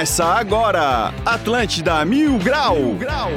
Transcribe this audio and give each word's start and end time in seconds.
Começa 0.00 0.24
agora, 0.24 1.12
Atlântida 1.26 2.02
Mil 2.06 2.38
Grau. 2.38 2.74
Mil 2.74 2.94
Grau. 2.94 3.30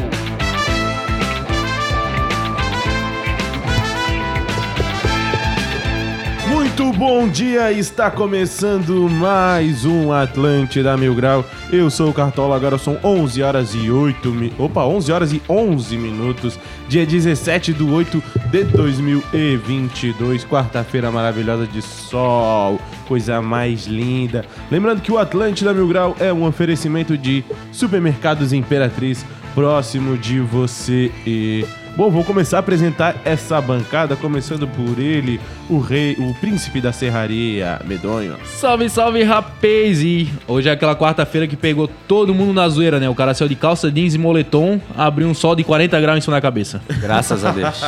Muito 6.48 6.94
bom 6.94 7.28
dia, 7.28 7.72
está 7.74 8.10
começando 8.10 9.10
mais 9.10 9.84
um 9.84 10.14
Atlântida 10.14 10.96
Mil 10.96 11.14
Grau. 11.14 11.44
Eu 11.70 11.90
sou 11.90 12.10
o 12.10 12.14
Cartola, 12.14 12.56
agora 12.56 12.78
são 12.78 12.98
11 13.04 13.44
horas 13.44 13.76
e 13.76 13.92
8 13.92 14.30
mi... 14.30 14.54
Opa, 14.58 14.86
11 14.86 15.12
horas 15.12 15.34
e 15.34 15.42
11 15.50 15.98
minutos, 15.98 16.58
dia 16.88 17.06
17 17.06 17.74
do 17.74 17.94
8 17.94 18.24
de 18.50 18.64
2022, 18.64 20.46
quarta-feira 20.46 21.12
maravilhosa 21.12 21.68
de 21.68 21.82
sol, 21.82 22.80
coisa 23.14 23.40
mais 23.44 23.86
linda. 23.86 24.44
Lembrando 24.72 25.00
que 25.00 25.12
o 25.12 25.20
Atlântida 25.20 25.72
Mil 25.72 25.88
Grau 25.88 26.18
é 26.20 26.34
um 26.34 26.48
oferecimento 26.48 27.16
de 27.16 27.44
supermercados 27.72 28.52
Imperatriz 28.52 29.24
próximo 29.54 30.18
de 30.18 30.40
você 30.40 31.12
e... 31.24 31.64
Bom, 31.96 32.10
vou 32.10 32.24
começar 32.24 32.58
a 32.58 32.60
apresentar 32.60 33.16
essa 33.24 33.62
bancada, 33.62 34.16
começando 34.16 34.68
por 34.68 34.98
ele, 34.98 35.40
o 35.70 35.78
rei, 35.78 36.16
o 36.18 36.34
príncipe 36.34 36.82
da 36.82 36.92
serraria, 36.92 37.80
Medonho. 37.86 38.36
Salve, 38.46 38.90
salve, 38.90 39.22
rapaz! 39.22 40.02
E 40.02 40.28
hoje 40.48 40.70
é 40.70 40.72
aquela 40.72 40.96
quarta-feira 40.96 41.46
que 41.48 41.56
pegou 41.56 41.88
todo 42.08 42.34
mundo 42.34 42.52
na 42.52 42.68
zoeira, 42.68 43.00
né? 43.00 43.08
O 43.08 43.14
cara 43.14 43.36
saiu 43.36 43.48
de 43.48 43.56
calça 43.56 43.92
jeans 43.92 44.16
e 44.16 44.18
moletom, 44.18 44.82
abriu 44.98 45.28
um 45.28 45.36
sol 45.36 45.56
de 45.56 45.64
40 45.64 46.02
graus 46.02 46.18
em 46.18 46.22
cima 46.22 46.36
da 46.36 46.42
cabeça. 46.42 46.82
Graças 47.00 47.46
a 47.46 47.52
Deus. 47.52 47.80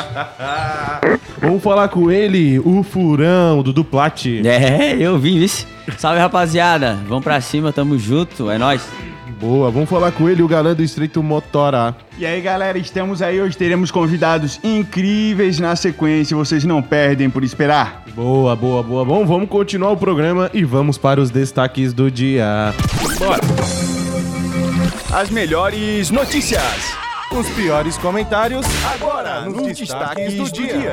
Vamos 1.42 1.64
falar 1.64 1.88
com 1.88 2.11
ele, 2.11 2.59
o 2.59 2.83
furão, 2.83 3.64
do 3.64 3.73
Duplate. 3.73 4.48
é, 4.48 4.95
eu 5.00 5.17
vim, 5.17 5.39
vice. 5.39 5.66
Salve, 5.98 6.20
rapaziada. 6.20 6.95
Vamos 7.08 7.23
pra 7.23 7.42
cima, 7.42 7.73
tamo 7.73 7.98
junto, 7.98 8.52
é 8.52 8.58
nóis. 8.59 8.88
Boa, 9.39 9.69
vamos 9.69 9.89
falar 9.89 10.11
com 10.11 10.30
ele, 10.30 10.41
o 10.41 10.47
galã 10.47 10.73
do 10.73 10.81
Estreito 10.81 11.22
Motora. 11.22 11.95
E 12.17 12.25
aí, 12.25 12.41
galera, 12.41 12.78
estamos 12.78 13.22
aí 13.22 13.39
hoje, 13.42 13.58
teremos 13.58 13.92
convidados 13.92 14.59
incríveis 14.64 15.59
na 15.59 15.75
sequência, 15.75 16.38
vocês 16.38 16.64
não 16.64 16.81
perdem 16.81 17.30
por 17.30 17.44
esperar. 17.44 18.03
Boa, 18.16 18.55
boa, 18.55 18.81
boa. 18.81 19.03
Bom, 19.03 19.25
vamos 19.25 19.50
continuar 19.50 19.92
o 19.92 19.97
programa 19.97 20.50
e 20.53 20.64
vamos 20.64 20.97
para 20.97 21.19
os 21.19 21.30
destaques 21.30 21.92
do 21.92 22.09
dia. 22.09 22.73
Bora. 23.19 23.42
As 25.14 25.30
melhores 25.30 26.09
notícias. 26.11 26.95
Os 27.31 27.49
piores 27.49 27.97
comentários 27.97 28.66
Agora, 28.94 29.42
nos 29.42 29.77
destaques 29.77 30.36
do 30.36 30.52
dia. 30.52 30.92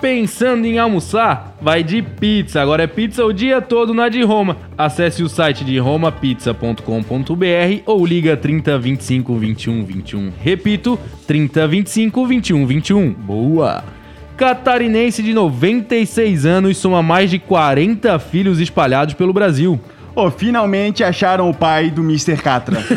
Pensando 0.00 0.64
em 0.64 0.78
almoçar? 0.78 1.56
Vai 1.60 1.82
de 1.82 2.02
pizza. 2.02 2.60
Agora 2.60 2.84
é 2.84 2.86
pizza 2.86 3.24
o 3.24 3.32
dia 3.32 3.60
todo 3.60 3.92
na 3.92 4.08
de 4.08 4.22
Roma. 4.22 4.56
Acesse 4.76 5.24
o 5.24 5.28
site 5.28 5.64
de 5.64 5.76
romapizza.com.br 5.78 7.82
ou 7.84 8.06
liga 8.06 8.36
30 8.36 8.78
25 8.78 9.36
21 9.36 9.84
21. 9.84 10.32
Repito, 10.40 10.98
30 11.26 11.66
25 11.66 12.26
21 12.26 12.66
21. 12.66 13.12
Boa! 13.12 13.82
Catarinense 14.36 15.20
de 15.20 15.34
96 15.34 16.46
anos 16.46 16.76
soma 16.76 17.02
mais 17.02 17.28
de 17.28 17.40
40 17.40 18.20
filhos 18.20 18.60
espalhados 18.60 19.14
pelo 19.14 19.32
Brasil. 19.32 19.80
Oh, 20.14 20.30
finalmente 20.30 21.02
acharam 21.02 21.50
o 21.50 21.54
pai 21.54 21.90
do 21.90 22.02
Mr. 22.02 22.36
Catra. 22.36 22.78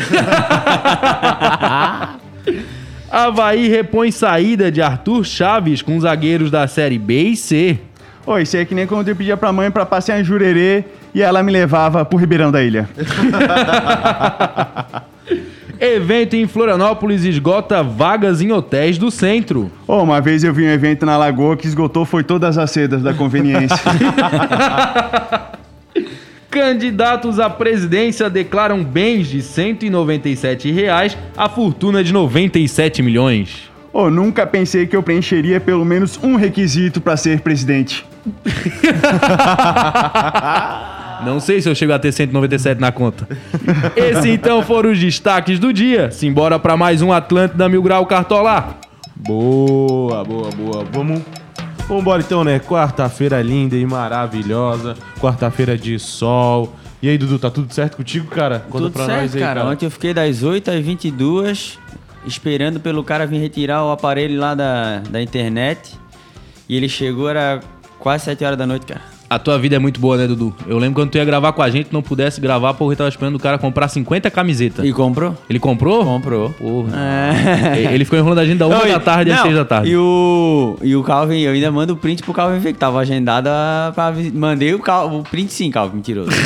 Havaí 3.12 3.68
repõe 3.68 4.10
saída 4.10 4.72
de 4.72 4.80
Arthur 4.80 5.22
Chaves 5.22 5.82
com 5.82 6.00
zagueiros 6.00 6.50
da 6.50 6.66
Série 6.66 6.98
B 6.98 7.24
e 7.24 7.36
C. 7.36 7.78
Ô, 8.24 8.38
isso 8.38 8.56
aí 8.56 8.62
é 8.62 8.64
que 8.64 8.74
nem 8.74 8.86
quando 8.86 9.06
eu 9.06 9.14
pedia 9.14 9.36
pra 9.36 9.52
mãe 9.52 9.70
pra 9.70 9.84
passear 9.84 10.18
em 10.18 10.24
Jurerê 10.24 10.82
e 11.14 11.20
ela 11.20 11.42
me 11.42 11.52
levava 11.52 12.06
pro 12.06 12.16
Ribeirão 12.16 12.50
da 12.50 12.62
Ilha. 12.62 12.88
Evento 15.78 16.36
em 16.36 16.46
Florianópolis 16.46 17.24
esgota 17.24 17.82
vagas 17.82 18.40
em 18.40 18.50
hotéis 18.50 18.96
do 18.96 19.10
centro. 19.10 19.70
Ô, 19.86 20.02
uma 20.02 20.18
vez 20.20 20.42
eu 20.42 20.54
vi 20.54 20.64
um 20.64 20.70
evento 20.70 21.04
na 21.04 21.18
Lagoa 21.18 21.54
que 21.54 21.66
esgotou 21.66 22.06
foi 22.06 22.24
todas 22.24 22.56
as 22.56 22.70
sedas 22.70 23.02
da 23.02 23.12
conveniência. 23.12 23.76
Candidatos 26.52 27.40
à 27.40 27.48
presidência 27.48 28.28
declaram 28.28 28.84
bens 28.84 29.26
de 29.26 29.40
197 29.40 30.70
reais 30.70 31.16
a 31.34 31.48
fortuna 31.48 32.04
de 32.04 32.12
97 32.12 33.00
milhões. 33.00 33.70
Ô, 33.90 34.10
nunca 34.10 34.46
pensei 34.46 34.86
que 34.86 34.94
eu 34.94 35.02
preencheria 35.02 35.58
pelo 35.58 35.82
menos 35.82 36.20
um 36.22 36.36
requisito 36.36 37.00
pra 37.00 37.16
ser 37.16 37.40
presidente. 37.40 38.04
Não 41.24 41.40
sei 41.40 41.62
se 41.62 41.70
eu 41.70 41.74
chego 41.74 41.94
a 41.94 41.98
ter 41.98 42.12
197 42.12 42.78
na 42.78 42.92
conta. 42.92 43.26
Esse 43.96 44.28
então 44.28 44.62
foram 44.62 44.90
os 44.90 44.98
destaques 44.98 45.58
do 45.58 45.72
dia. 45.72 46.10
Simbora 46.10 46.58
para 46.58 46.76
mais 46.76 47.00
um 47.00 47.10
Atlântida 47.10 47.66
Mil 47.66 47.82
Grau 47.82 48.04
Cartola. 48.04 48.76
Boa, 49.16 50.22
boa, 50.22 50.50
boa. 50.50 50.84
Vamos. 50.92 51.22
Vambora 51.88 52.22
então, 52.22 52.42
né? 52.42 52.58
Quarta-feira 52.58 53.42
linda 53.42 53.76
e 53.76 53.84
maravilhosa. 53.84 54.96
Quarta-feira 55.20 55.76
de 55.76 55.98
sol. 55.98 56.74
E 57.02 57.08
aí, 57.08 57.18
Dudu, 57.18 57.38
tá 57.38 57.50
tudo 57.50 57.72
certo 57.74 57.96
contigo, 57.96 58.28
cara? 58.28 58.60
Conta 58.60 58.90
Tudo 58.90 59.04
certo, 59.04 59.38
cara. 59.38 59.64
Ontem 59.66 59.86
eu 59.86 59.90
fiquei 59.90 60.14
das 60.14 60.42
8 60.42 60.70
às 60.70 60.80
22 60.80 61.78
esperando 62.24 62.78
pelo 62.78 63.02
cara 63.02 63.26
vir 63.26 63.40
retirar 63.40 63.84
o 63.84 63.90
aparelho 63.90 64.38
lá 64.38 64.54
da, 64.54 65.00
da 65.00 65.20
internet. 65.20 65.98
E 66.68 66.76
ele 66.76 66.88
chegou, 66.88 67.28
era 67.28 67.60
quase 67.98 68.24
7 68.26 68.44
horas 68.44 68.58
da 68.58 68.66
noite, 68.66 68.86
cara. 68.86 69.11
A 69.32 69.38
tua 69.38 69.58
vida 69.58 69.76
é 69.76 69.78
muito 69.78 69.98
boa, 69.98 70.18
né, 70.18 70.26
Dudu? 70.26 70.54
Eu 70.66 70.76
lembro 70.76 71.00
quando 71.00 71.10
tu 71.10 71.16
ia 71.16 71.24
gravar 71.24 71.54
com 71.54 71.62
a 71.62 71.70
gente, 71.70 71.88
não 71.90 72.02
pudesse 72.02 72.38
gravar 72.38 72.74
porque 72.74 72.94
tava 72.94 73.08
esperando 73.08 73.36
o 73.36 73.38
cara 73.38 73.56
comprar 73.56 73.88
50 73.88 74.30
camisetas. 74.30 74.84
E 74.84 74.92
comprou? 74.92 75.34
Ele 75.48 75.58
comprou? 75.58 76.04
Comprou. 76.04 76.50
Porra. 76.50 76.92
É. 77.74 77.94
Ele 77.94 78.04
ficou 78.04 78.18
enrolando 78.18 78.40
a 78.40 78.44
gente 78.44 78.58
da 78.58 78.66
uma 78.66 78.78
Não, 78.78 78.86
da 78.86 79.00
tarde 79.00 79.30
às 79.30 79.38
não, 79.38 79.44
seis 79.44 79.56
da 79.56 79.64
tarde. 79.64 79.90
E 79.90 79.96
o, 79.96 80.76
e 80.82 80.94
o 80.94 81.02
Calvin, 81.02 81.40
eu 81.40 81.52
ainda 81.52 81.70
mando 81.72 81.94
o 81.94 81.96
print 81.96 82.22
pro 82.22 82.34
Calvin 82.34 82.58
ver 82.58 82.74
que 82.74 82.78
tava 82.78 82.98
agendada 83.00 83.50
pra. 83.94 84.12
Mandei 84.34 84.74
o, 84.74 84.78
Cal, 84.78 85.10
o 85.10 85.22
print 85.22 85.50
sim, 85.50 85.70
Calvin, 85.70 85.96
mentiroso. 85.96 86.30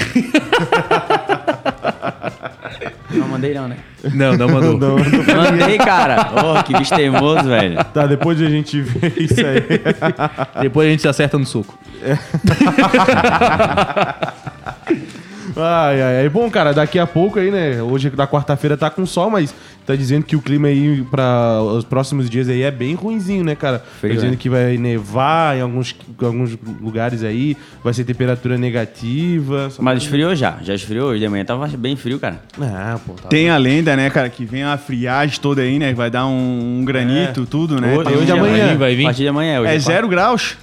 não 3.37 3.37
mandei 3.37 3.55
não, 3.55 3.69
né? 3.69 3.77
Não, 4.15 4.37
não 4.37 4.49
mandou. 4.49 4.79
Não, 4.79 4.99
não. 4.99 5.51
Mandei, 5.51 5.79
cara. 5.79 6.31
Oh, 6.45 6.63
que 6.63 6.77
bicho 6.77 6.95
teimoso, 6.95 7.49
velho. 7.49 7.83
Tá, 7.93 8.07
depois 8.07 8.41
a 8.41 8.49
gente 8.49 8.81
vê 8.81 9.13
isso 9.17 9.41
aí. 9.41 9.63
Depois 10.63 10.89
a 10.89 10.91
gente 10.91 11.03
se 11.03 11.09
acerta 11.09 11.39
no 11.39 11.47
soco. 11.47 11.77
Ai, 15.57 16.03
ai, 16.03 16.17
ai. 16.23 16.29
Bom, 16.29 16.51
cara, 16.51 16.73
daqui 16.75 16.99
a 16.99 17.07
pouco 17.07 17.39
aí, 17.39 17.51
né? 17.51 17.83
Hoje 17.83 18.11
da 18.11 18.27
quarta-feira 18.27 18.77
tá 18.77 18.91
com 18.91 19.07
sol, 19.07 19.31
mas 19.31 19.55
tá 19.87 19.97
dizendo 19.97 20.25
que 20.25 20.37
o 20.37 20.43
clima 20.43 20.69
aí 20.69 21.03
para 21.11 21.61
os 21.63 21.85
próximos 21.85 22.29
dias 22.29 22.49
aí 22.49 22.63
é 22.63 22.71
bem 22.71 22.95
ruinzinho, 22.95 23.43
né, 23.43 23.55
cara? 23.55 23.83
Frio, 24.01 24.11
tá 24.13 24.15
dizendo 24.17 24.33
né? 24.33 24.37
que 24.39 24.51
vai 24.51 24.77
nevar 24.77 25.57
em 25.57 25.63
alguns, 25.63 25.95
alguns 26.23 26.59
lugares 26.81 27.23
aí, 27.23 27.57
vai 27.83 27.95
ser 27.95 28.05
temperatura 28.05 28.59
negativa. 28.59 29.71
Mas 29.79 30.03
esfriou 30.03 30.35
já. 30.35 30.59
Já 30.63 30.75
esfriou. 30.75 31.11
Hoje 31.11 31.21
de 31.21 31.29
manhã 31.29 31.45
tava 31.45 31.67
bem 31.69 31.97
frio, 31.97 32.19
cara. 32.19 32.43
Ah, 32.61 32.99
pô, 33.07 33.15
tá. 33.15 33.29
Tem 33.29 33.49
a 33.49 33.57
lenda, 33.57 33.97
né, 33.97 34.11
cara, 34.11 34.29
que 34.29 34.45
vem 34.45 34.63
a 34.63 34.77
friagem 34.77 35.41
toda 35.41 35.63
aí, 35.63 35.79
né? 35.79 35.95
Vai 35.95 36.11
dar 36.11 36.27
um, 36.27 36.81
um 36.81 36.85
granito, 36.85 37.47
tudo, 37.47 37.81
né? 37.81 37.97
Hoje, 37.97 38.15
hoje 38.15 38.33
um- 38.33 38.37
amanhã. 38.37 38.77
vai 38.77 38.95
vir. 38.95 39.05
A 39.05 39.09
partir 39.09 39.23
de 39.23 39.29
amanhã. 39.29 39.61
Hoje 39.61 39.71
É 39.71 39.75
pá. 39.75 39.79
zero 39.81 40.09
graus. 40.09 40.57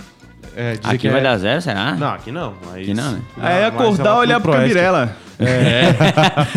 É, 0.56 0.72
dizer 0.74 0.88
Aqui 0.88 0.98
que 1.00 1.10
vai 1.10 1.20
é- 1.20 1.24
dar 1.24 1.38
zero, 1.38 1.62
será? 1.62 1.96
Não, 1.96 2.10
aqui 2.14 2.32
não. 2.32 2.54
Mas... 2.66 2.82
Aqui 2.82 2.94
não, 2.94 3.12
né? 3.12 3.22
Aí 3.38 3.64
mas 3.64 3.74
acordar, 3.74 4.06
é 4.06 4.14
lá 4.14 4.20
olhar 4.20 4.40
pro. 4.40 4.52
Cambirela. 4.52 5.16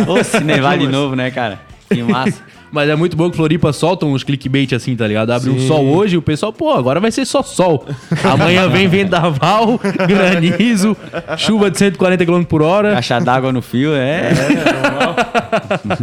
Ô, 0.06 0.22
se 0.22 0.44
nevar 0.44 0.78
de 0.78 0.86
novo, 0.86 1.16
né, 1.16 1.30
cara? 1.30 1.60
Que 1.88 2.02
massa. 2.02 2.42
Mas 2.70 2.88
é 2.90 2.96
muito 2.96 3.16
bom 3.16 3.30
que 3.30 3.36
Floripa 3.36 3.72
soltam 3.72 4.12
uns 4.12 4.24
clickbait 4.24 4.72
assim, 4.74 4.96
tá 4.96 5.06
ligado? 5.06 5.30
Abre 5.30 5.50
um 5.50 5.58
Sim. 5.58 5.68
sol 5.68 5.86
hoje, 5.86 6.16
o 6.16 6.22
pessoal, 6.22 6.52
pô, 6.52 6.72
agora 6.72 6.98
vai 6.98 7.10
ser 7.10 7.24
só 7.24 7.42
sol. 7.42 7.86
Amanhã 8.24 8.68
vem 8.68 8.88
vendaval, 8.88 9.80
granizo, 10.06 10.96
chuva 11.38 11.70
de 11.70 11.78
140 11.78 12.26
km 12.26 12.42
por 12.42 12.62
hora. 12.62 12.94
Caixa 12.94 13.20
d'água 13.20 13.52
no 13.52 13.62
fio, 13.62 13.94
é. 13.94 14.30
Bom, 15.84 15.96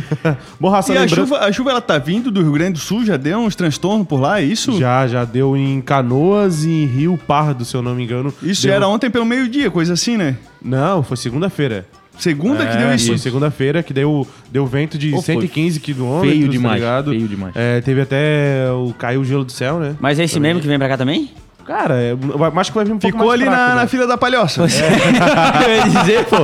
raça, 0.70 0.92
E 0.94 0.98
a 0.98 1.08
chuva, 1.08 1.38
a 1.38 1.52
chuva, 1.52 1.70
ela 1.70 1.80
tá 1.80 1.98
vindo 1.98 2.30
do 2.30 2.42
Rio 2.42 2.52
Grande 2.52 2.72
do 2.74 2.78
Sul? 2.78 3.04
Já 3.04 3.16
deu 3.16 3.38
uns 3.38 3.54
transtornos 3.56 4.06
por 4.06 4.20
lá, 4.20 4.40
é 4.40 4.44
isso? 4.44 4.78
Já, 4.78 5.06
já 5.06 5.24
deu 5.24 5.56
em 5.56 5.80
Canoas 5.80 6.64
e 6.64 6.84
Rio 6.84 7.18
Pardo, 7.26 7.64
se 7.64 7.74
eu 7.74 7.82
não 7.82 7.94
me 7.94 8.04
engano. 8.04 8.32
Isso 8.42 8.62
Deu- 8.62 8.74
era 8.74 8.88
ontem 8.88 9.10
pelo 9.10 9.24
meio-dia, 9.24 9.70
coisa 9.70 9.92
assim, 9.94 10.16
né? 10.16 10.36
Não, 10.62 11.02
foi 11.02 11.16
segunda-feira. 11.16 11.86
Segunda 12.18 12.66
que 12.66 12.72
É, 12.74 12.78
deu 12.78 12.94
isso. 12.94 13.08
Foi 13.08 13.18
segunda-feira 13.18 13.82
que 13.82 13.92
deu, 13.92 14.26
deu 14.50 14.66
vento 14.66 14.96
de 14.96 15.10
foi 15.12 15.20
115 15.20 15.80
quilômetros, 15.80 16.32
feio 16.32 16.46
tá 16.46 16.52
demais, 16.52 16.74
ligado? 16.80 17.10
feio 17.10 17.28
demais. 17.28 17.52
É, 17.54 17.80
teve 17.82 18.00
até 18.00 18.70
o 18.72 18.94
caiu 18.98 19.20
o 19.20 19.24
gelo 19.24 19.44
do 19.44 19.52
céu, 19.52 19.78
né? 19.78 19.94
Mas 20.00 20.18
é 20.18 20.24
esse 20.24 20.40
mesmo 20.40 20.60
que 20.60 20.66
vem 20.66 20.78
pra 20.78 20.88
cá 20.88 20.96
também? 20.96 21.30
Cara, 21.66 21.94
é, 21.96 22.14
vai- 22.14 22.52
acho 22.56 22.70
que 22.70 22.76
vai 22.76 22.84
vir 22.84 22.92
um 22.92 22.98
pouco 22.98 23.16
Ficou 23.16 23.26
mais 23.28 23.40
ali 23.40 23.44
fraco, 23.50 23.60
na, 23.60 23.74
né? 23.74 23.80
na 23.82 23.86
fila 23.88 24.06
da 24.06 24.16
palhoça. 24.16 24.62
eu 25.66 25.74
ia 25.74 25.82
dizer, 25.88 26.24
pô. 26.26 26.36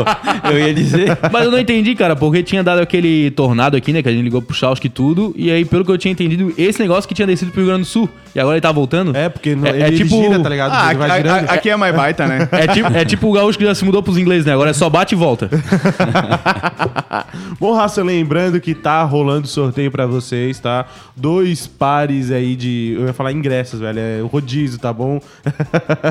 Eu 0.51 0.59
ia 0.59 0.75
dizer. 0.75 1.17
Mas 1.31 1.45
eu 1.45 1.51
não 1.51 1.59
entendi, 1.61 1.95
cara, 1.95 2.17
porque 2.17 2.43
tinha 2.43 2.63
dado 2.63 2.81
aquele 2.81 3.31
tornado 3.31 3.77
aqui, 3.77 3.93
né? 3.93 4.03
Que 4.03 4.09
a 4.09 4.13
gente 4.13 4.25
ligou 4.25 4.43
pro 4.43 4.55
Chausk 4.55 4.85
e 4.85 4.89
tudo. 4.89 5.33
E 5.37 5.51
aí, 5.51 5.65
pelo 5.65 5.85
que 5.85 5.93
eu 5.93 5.99
tinha 5.99 6.11
entendido, 6.11 6.53
esse 6.59 6.81
negócio 6.81 7.07
que 7.09 7.15
tinha 7.15 7.27
descido 7.27 7.53
pro 7.53 7.61
Rio 7.61 7.69
Grande 7.69 7.83
do 7.83 7.89
Sul. 7.89 8.09
E 8.35 8.41
agora 8.41 8.57
ele 8.57 8.61
tá 8.63 8.73
voltando. 8.73 9.15
É, 9.17 9.29
porque 9.29 9.55
no- 9.55 9.67
É- 9.67 9.71
ele, 9.71 9.83
é 9.83 9.87
ele 9.89 9.97
tipo- 9.99 10.17
gira, 10.23 10.41
tá 10.41 10.49
ligado? 10.49 10.73
Ah, 10.73 10.91
a- 10.91 11.53
a- 11.53 11.55
aqui 11.55 11.69
é 11.71 11.77
mais 11.77 11.95
baita, 11.95 12.27
né? 12.27 12.49
É 12.53 12.67
tipo, 12.67 12.93
é 12.93 13.05
tipo 13.05 13.29
o 13.29 13.33
gaúcho 13.33 13.59
que 13.59 13.65
já 13.65 13.75
se 13.75 13.85
mudou 13.85 14.03
pros 14.03 14.17
ingleses, 14.17 14.47
né? 14.47 14.53
Agora 14.55 14.71
é 14.71 14.73
só 14.73 14.89
bate 14.89 15.15
e 15.15 15.19
volta. 15.19 15.51
Bom, 17.61 17.75
Raça, 17.75 18.03
lembrando 18.03 18.61
que 18.61 18.75
tá 18.75 19.03
rolando 19.05 19.47
sorteio 19.47 19.91
pra 19.91 20.07
vocês, 20.07 20.59
tá? 20.59 20.87
Dois 21.17 21.67
pares 21.67 22.31
aí 22.31 22.57
de. 22.57 22.97
Eu 22.99 23.07
ia 23.07 23.13
falar 23.13 23.33
ingressos, 23.33 23.81
velho. 23.81 23.99
É 24.01 24.23
o 24.23 24.27
rodízio, 24.27 24.79
tá 24.79 24.93
bom? 24.93 25.21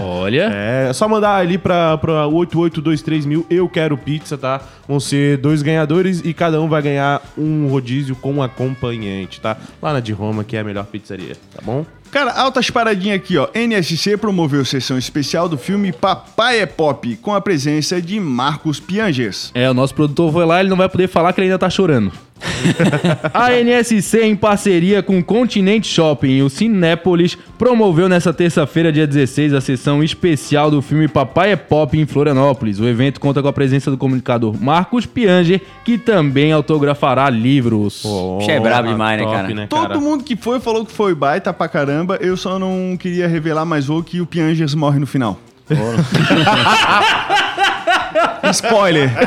Olha. 0.02 0.50
É, 0.62 0.88
é 0.90 0.94
só 0.94 1.08
mandar 1.08 1.38
ali 1.38 1.58
pra, 1.58 1.98
pra 1.98 2.28
8823 2.28 3.26
mil, 3.26 3.46
eu 3.50 3.68
quero 3.70 3.98
pizza, 3.98 4.38
tá? 4.38 4.62
Vão 4.88 5.00
ser 5.00 5.38
dois 5.38 5.62
ganhadores 5.62 6.22
e 6.24 6.34
cada 6.34 6.60
um 6.62 6.68
vai 6.68 6.82
ganhar 6.82 7.22
um 7.38 7.68
rodízio 7.68 8.16
com 8.16 8.42
acompanhante, 8.44 9.40
tá? 9.42 9.58
Lá 9.82 9.94
na 9.94 10.00
de 10.00 10.12
Roma, 10.12 10.44
que 10.44 10.56
é 10.56 10.60
a 10.60 10.64
melhor 10.64 10.86
pizzaria, 10.86 11.36
tá 11.56 11.62
bom? 11.64 11.86
Cara, 12.12 12.34
altas 12.34 12.70
paradinhas 12.70 13.16
aqui, 13.16 13.38
ó. 13.38 13.48
NSC 13.56 14.18
promoveu 14.18 14.66
sessão 14.66 14.98
especial 14.98 15.48
do 15.48 15.58
filme 15.58 15.94
Papai 15.94 16.60
é 16.60 16.66
Pop, 16.66 17.16
com 17.16 17.34
a 17.34 17.40
presença 17.40 18.02
de 18.02 18.20
Marcos 18.20 18.82
Piangers. 18.82 19.50
É, 19.54 19.70
o 19.72 19.74
nosso 19.74 19.96
produtor 19.96 20.32
foi 20.34 20.46
lá, 20.46 20.60
ele 20.60 20.70
não 20.70 20.76
vai 20.76 20.90
poder 20.90 21.08
falar 21.08 21.32
que 21.32 21.40
ele 21.40 21.48
ainda 21.48 21.58
tá 21.58 21.70
chorando. 21.70 22.12
a 23.34 23.54
NSC, 23.54 24.24
em 24.24 24.36
parceria 24.36 25.04
com 25.04 25.20
o 25.20 25.24
Continente 25.24 25.88
Shopping 25.88 26.38
e 26.38 26.44
o 26.44 26.50
Cinépolis, 26.50 27.38
promoveu 27.58 28.10
nessa 28.10 28.34
terça-feira, 28.34 28.92
dia 28.92 29.08
16, 29.08 29.54
a 29.54 29.62
sessão 29.62 30.04
especial 30.04 30.72
do 30.72 30.82
filme 30.82 31.08
Papai 31.08 31.52
é 31.52 31.56
Pop 31.56 31.98
em 31.98 32.06
Florianópolis. 32.06 32.80
O 32.80 32.88
evento 32.88 33.20
conta 33.20 33.42
com 33.42 33.48
a 33.48 33.54
presença 33.54 33.92
do 33.92 33.98
comunicador 33.98 34.56
Marcos 34.62 35.06
Pianger, 35.06 35.62
que 35.84 35.98
também 35.98 36.52
autografará 36.52 37.30
livros. 37.30 38.04
Bicho 38.40 38.52
é 38.52 38.60
brabo 38.60 38.90
demais, 38.90 39.20
né, 39.20 39.26
top, 39.26 39.36
cara? 39.36 39.68
Todo 39.68 39.88
cara? 39.88 40.00
mundo 40.00 40.24
que 40.24 40.36
foi 40.36 40.60
falou 40.60 40.86
que 40.86 40.92
foi 40.92 41.16
baita 41.16 41.54
pra 41.54 41.68
caramba. 41.68 42.18
Eu 42.22 42.36
só 42.36 42.58
não 42.58 42.98
queria 42.98 43.28
revelar 43.28 43.66
mais 43.66 43.90
o 43.90 44.02
que 44.04 44.22
o 44.22 44.26
Piangers 44.26 44.74
morre 44.74 45.00
no 45.00 45.08
final. 45.08 45.40
Spoiler. 48.52 49.10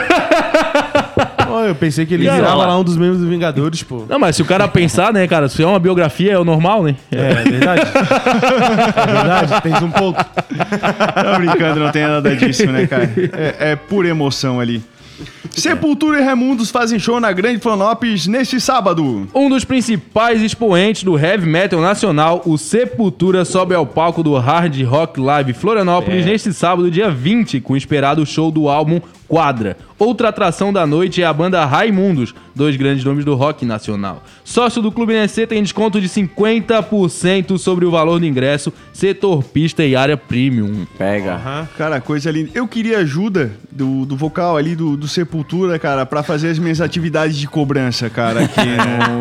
Eu 1.69 1.75
pensei 1.75 2.05
que 2.06 2.14
ele 2.14 2.25
Cara, 2.26 2.37
virava 2.37 2.55
lá. 2.56 2.66
lá 2.66 2.78
um 2.78 2.84
dos 2.84 2.96
membros 2.96 3.19
dos 3.20 3.28
Vingadores, 3.28 3.82
pô. 3.82 4.05
Não, 4.08 4.19
mas 4.19 4.37
se 4.37 4.43
o 4.43 4.44
cara 4.44 4.66
pensar, 4.69 5.12
né, 5.12 5.26
cara, 5.26 5.49
se 5.49 5.62
é 5.62 5.66
uma 5.66 5.78
biografia, 5.78 6.32
é 6.32 6.38
o 6.38 6.44
normal, 6.44 6.82
né? 6.82 6.96
É, 7.11 7.16
é 7.16 7.34
verdade. 7.44 7.82
é 7.82 9.06
verdade, 9.06 9.62
tens 9.62 9.82
um 9.82 9.90
ponto. 9.90 10.25
Tô 10.25 11.38
brincando, 11.38 11.81
não 11.81 11.90
tem 11.90 12.06
nada 12.06 12.34
disso, 12.37 12.66
né, 12.70 12.87
cara? 12.87 13.11
É, 13.32 13.72
é 13.72 13.76
pura 13.76 14.08
emoção 14.08 14.61
ali. 14.61 14.82
Sepultura 15.50 16.20
e 16.20 16.22
Remundos 16.22 16.70
fazem 16.70 16.99
show 16.99 17.20
na 17.20 17.32
Grande 17.32 17.61
Florianópolis 17.61 18.26
neste 18.26 18.61
sábado. 18.61 19.28
Um 19.34 19.49
dos 19.49 19.64
principais 19.64 20.43
expoentes 20.43 21.05
do 21.05 21.19
heavy 21.19 21.46
metal 21.46 21.81
nacional, 21.81 22.43
o 22.44 22.58
Sepultura, 22.58 23.44
sobe 23.44 23.75
ao 23.75 23.87
palco 23.87 24.22
do 24.22 24.37
Hard 24.37 24.81
Rock 24.82 25.20
Live 25.20 25.52
Florianópolis 25.52 26.26
neste 26.26 26.52
sábado, 26.52 26.90
dia 26.90 27.11
20, 27.11 27.61
com 27.61 27.75
o 27.75 27.76
esperado 27.76 28.25
show 28.26 28.50
do 28.50 28.69
álbum 28.69 29.00
Quadra. 29.26 29.76
Outra 29.99 30.28
atração 30.28 30.72
da 30.72 30.87
noite 30.87 31.22
é 31.22 31.25
a 31.25 31.32
banda 31.32 31.64
Raimundos, 31.64 32.34
dois 32.55 32.76
grandes 32.76 33.05
nomes 33.05 33.25
do 33.25 33.34
rock 33.34 33.64
nacional. 33.64 34.22
Sócio 34.44 34.82
do 34.82 34.93
Clube 34.93 35.14
NC 35.14 35.46
tem 35.46 35.62
desconto 35.62 36.00
de 36.00 36.08
50% 36.08 37.56
sobre 37.58 37.87
o 37.87 37.90
valor 37.90 38.20
do 38.20 38.26
ingresso, 38.26 38.72
setor 38.93 39.43
pista 39.43 39.84
e 39.84 39.96
área 39.96 40.17
premium. 40.17 40.87
Pega. 40.99 41.69
Cara, 41.78 42.00
coisa 42.00 42.31
linda. 42.31 42.50
Eu 42.55 42.69
queria 42.69 42.99
ajuda 42.99 43.52
do, 43.70 44.05
do 44.05 44.17
vocal 44.17 44.56
ali 44.56 44.76
do, 44.76 44.96
do 44.96 45.04
Sepultura, 45.09 45.79
cara, 45.79 46.05
pra 46.06 46.23
fazer 46.23 46.51
as 46.51 46.59
minhas 46.59 46.81
atividades 46.81 47.37
de 47.37 47.47
cobrança, 47.47 48.09
cara, 48.11 48.41
aqui 48.45 48.61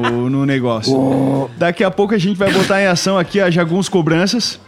no, 0.01 0.29
no 0.29 0.45
negócio. 0.45 1.49
Daqui 1.57 1.83
a 1.83 1.91
pouco 1.91 2.13
a 2.13 2.17
gente 2.17 2.37
vai 2.37 2.51
botar 2.51 2.81
em 2.81 2.87
ação 2.87 3.17
aqui 3.17 3.39
a 3.39 3.49
Jaguns 3.49 3.87
Cobranças. 3.89 4.59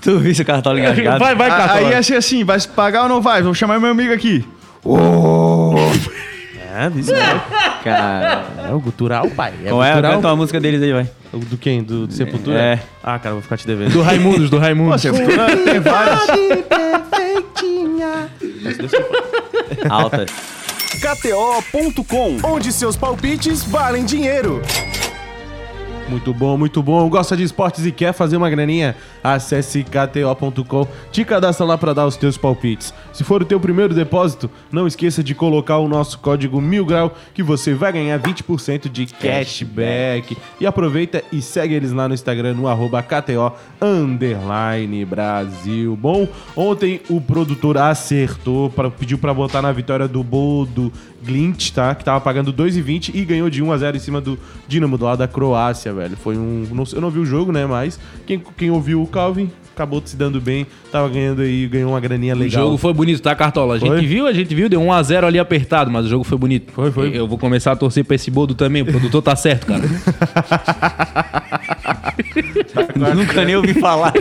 Tu 0.00 0.18
viu 0.18 0.30
esse 0.30 0.44
cartão 0.44 0.78
engasgado? 0.78 1.18
Vai, 1.18 1.34
vai, 1.34 1.48
A- 1.50 1.56
Cartola. 1.56 1.80
Aí 1.80 1.90
ia 1.90 2.02
ser 2.02 2.16
assim, 2.16 2.44
vai 2.44 2.58
se 2.58 2.68
pagar 2.68 3.04
ou 3.04 3.08
não 3.08 3.20
vai? 3.20 3.42
Vou 3.42 3.54
chamar 3.54 3.78
meu 3.80 3.90
amigo 3.90 4.12
aqui. 4.12 4.44
É, 6.72 6.98
isso 6.98 7.12
é, 7.12 7.40
Cara. 7.82 8.44
é 8.68 8.72
o 8.72 8.78
gutural, 8.80 9.28
pai. 9.30 9.52
É 9.64 9.68
Qual 9.70 9.82
é? 9.82 9.90
gutural. 9.90 10.12
Canta 10.14 10.28
uma 10.28 10.36
música 10.36 10.60
deles 10.60 10.80
aí, 10.80 10.92
vai. 10.92 11.10
O 11.32 11.38
Do 11.38 11.56
quem? 11.58 11.82
Do, 11.82 12.06
do 12.06 12.12
Sepultura? 12.12 12.58
É. 12.58 12.78
Ah, 13.02 13.18
cara, 13.18 13.34
vou 13.34 13.42
ficar 13.42 13.56
te 13.56 13.66
devendo. 13.66 13.92
Do 13.92 14.02
Raimundos, 14.02 14.48
do 14.50 14.56
Pô, 14.56 14.62
Raimundos. 14.62 15.02
Sepultura 15.02 15.56
tem 15.56 15.80
várias. 15.80 16.20
Alta. 19.88 20.26
KTO.com, 21.00 22.38
onde 22.44 22.72
seus 22.72 22.96
palpites 22.96 23.62
valem 23.62 24.04
dinheiro. 24.04 24.60
Muito 26.10 26.34
bom, 26.34 26.58
muito 26.58 26.82
bom. 26.82 27.08
Gosta 27.08 27.36
de 27.36 27.44
esportes 27.44 27.86
e 27.86 27.92
quer 27.92 28.12
fazer 28.12 28.36
uma 28.36 28.50
graninha? 28.50 28.96
Acesse 29.22 29.84
kto.com, 29.84 30.88
te 31.12 31.24
cadastra 31.24 31.64
lá 31.64 31.78
para 31.78 31.94
dar 31.94 32.04
os 32.04 32.16
teus 32.16 32.36
palpites. 32.36 32.92
Se 33.12 33.22
for 33.22 33.42
o 33.42 33.44
teu 33.44 33.60
primeiro 33.60 33.94
depósito, 33.94 34.50
não 34.72 34.88
esqueça 34.88 35.22
de 35.22 35.36
colocar 35.36 35.78
o 35.78 35.86
nosso 35.86 36.18
código 36.18 36.60
mil 36.60 36.84
grau 36.84 37.14
que 37.32 37.44
você 37.44 37.74
vai 37.74 37.92
ganhar 37.92 38.18
20% 38.18 38.90
de 38.90 39.06
cashback. 39.06 40.36
E 40.60 40.66
aproveita 40.66 41.22
e 41.30 41.40
segue 41.40 41.74
eles 41.74 41.92
lá 41.92 42.08
no 42.08 42.14
Instagram 42.14 42.54
no 42.54 42.66
arroba 42.66 43.00
KTO 43.04 43.52
underline 43.80 45.04
Brasil. 45.04 45.96
Bom, 45.96 46.26
ontem 46.56 47.00
o 47.08 47.20
produtor 47.20 47.78
acertou, 47.78 48.68
pra, 48.68 48.90
pediu 48.90 49.16
para 49.16 49.32
botar 49.32 49.62
na 49.62 49.70
vitória 49.70 50.08
do 50.08 50.24
Bodo 50.24 50.92
Glint, 51.22 51.70
tá? 51.72 51.94
Que 51.94 52.04
tava 52.04 52.20
pagando 52.20 52.52
2,20 52.52 53.12
e 53.14 53.24
ganhou 53.24 53.50
de 53.50 53.62
1 53.62 53.72
a 53.72 53.78
0 53.78 53.96
em 53.96 54.00
cima 54.00 54.20
do 54.20 54.38
Dinamo 54.66 54.96
do 54.96 55.04
lado 55.04 55.18
da 55.18 55.28
Croácia, 55.28 55.92
velho. 55.92 56.16
Foi 56.16 56.36
um. 56.36 56.66
eu 56.92 57.00
não 57.00 57.10
vi 57.10 57.18
o 57.18 57.26
jogo, 57.26 57.52
né? 57.52 57.66
Mas 57.66 57.98
quem, 58.26 58.42
quem 58.56 58.70
ouviu 58.70 59.02
o 59.02 59.06
Calvin 59.06 59.50
acabou 59.74 60.02
se 60.04 60.14
dando 60.14 60.40
bem, 60.42 60.66
tava 60.92 61.08
ganhando 61.08 61.40
aí, 61.40 61.66
ganhou 61.66 61.92
uma 61.92 62.00
graninha 62.00 62.34
O 62.34 62.38
legal. 62.38 62.64
jogo 62.64 62.76
foi 62.76 62.92
bonito, 62.92 63.22
tá, 63.22 63.34
Cartola? 63.34 63.76
A 63.76 63.78
gente 63.78 63.88
Foi? 63.88 64.04
viu, 64.04 64.26
a 64.26 64.32
gente 64.32 64.54
viu, 64.54 64.68
deu 64.68 64.78
1x0 64.80 65.24
ali 65.24 65.38
apertado, 65.38 65.90
mas 65.90 66.04
o 66.04 66.08
jogo 66.08 66.22
foi 66.22 66.36
bonito. 66.36 66.70
Foi, 66.72 66.90
foi. 66.90 67.16
Eu 67.16 67.26
vou 67.26 67.38
começar 67.38 67.72
a 67.72 67.76
torcer 67.76 68.04
pra 68.04 68.14
esse 68.14 68.30
bodo 68.30 68.54
também, 68.54 68.82
o 68.82 68.86
produtor 68.86 69.22
tá 69.22 69.34
certo, 69.34 69.66
cara. 69.66 69.80
Nunca 73.14 73.44
nem 73.44 73.56
ouvi 73.56 73.74
falar. 73.74 74.12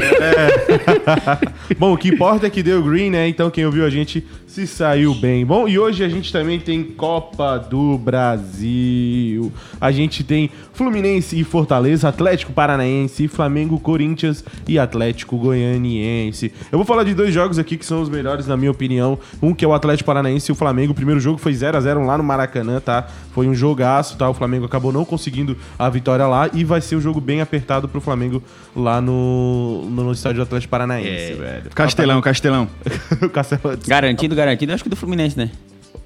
Bom, 1.77 1.93
o 1.93 1.97
que 1.97 2.09
importa 2.09 2.47
é 2.47 2.49
que 2.49 2.63
deu 2.63 2.83
green, 2.83 3.09
né? 3.09 3.27
Então 3.27 3.49
quem 3.49 3.65
ouviu 3.65 3.85
a 3.85 3.89
gente 3.89 4.25
se 4.47 4.65
saiu 4.65 5.13
bem. 5.13 5.45
Bom, 5.45 5.67
e 5.67 5.77
hoje 5.77 6.03
a 6.03 6.09
gente 6.09 6.31
também 6.33 6.59
tem 6.59 6.83
Copa 6.83 7.57
do 7.57 7.97
Brasil. 7.97 9.51
A 9.79 9.91
gente 9.91 10.23
tem 10.23 10.49
Fluminense 10.73 11.39
e 11.39 11.43
Fortaleza, 11.43 12.09
Atlético 12.09 12.51
Paranaense, 12.51 13.27
Flamengo, 13.27 13.79
Corinthians 13.79 14.43
e 14.67 14.79
Atlético 14.79 15.37
Goianiense. 15.37 16.51
Eu 16.71 16.79
vou 16.79 16.85
falar 16.85 17.03
de 17.03 17.13
dois 17.13 17.33
jogos 17.33 17.59
aqui 17.59 17.77
que 17.77 17.85
são 17.85 18.01
os 18.01 18.09
melhores, 18.09 18.47
na 18.47 18.57
minha 18.57 18.71
opinião. 18.71 19.19
Um 19.41 19.53
que 19.53 19.63
é 19.63 19.67
o 19.67 19.73
Atlético 19.73 20.07
Paranaense 20.07 20.51
e 20.51 20.53
o 20.53 20.55
Flamengo. 20.55 20.93
O 20.93 20.95
primeiro 20.95 21.19
jogo 21.19 21.37
foi 21.37 21.53
0 21.53 21.77
a 21.77 21.81
0 21.81 22.05
lá 22.05 22.17
no 22.17 22.23
Maracanã, 22.23 22.79
tá? 22.79 23.07
Foi 23.33 23.47
um 23.47 23.53
jogaço, 23.53 24.17
tá? 24.17 24.29
O 24.29 24.33
Flamengo 24.33 24.65
acabou 24.65 24.91
não 24.91 25.05
conseguindo 25.05 25.55
a 25.77 25.89
vitória 25.89 26.25
lá 26.25 26.49
e 26.53 26.63
vai 26.63 26.81
ser 26.81 26.95
um 26.95 27.01
jogo 27.01 27.21
bem 27.21 27.39
apertado 27.39 27.78
pro 27.87 28.01
Flamengo 28.01 28.43
lá 28.75 28.99
no, 29.01 29.89
no 29.89 30.11
estádio 30.11 30.37
do 30.37 30.43
Atlético 30.43 30.71
Paranaense, 30.71 31.33
velho. 31.33 31.69
Castelão, 31.73 32.21
Castelão. 32.21 32.67
o 33.21 33.29
Castelo... 33.29 33.77
Garantido, 33.87 34.35
garantido, 34.35 34.73
acho 34.73 34.83
que 34.83 34.89
do 34.89 34.95
Fluminense, 34.95 35.37
né? 35.37 35.51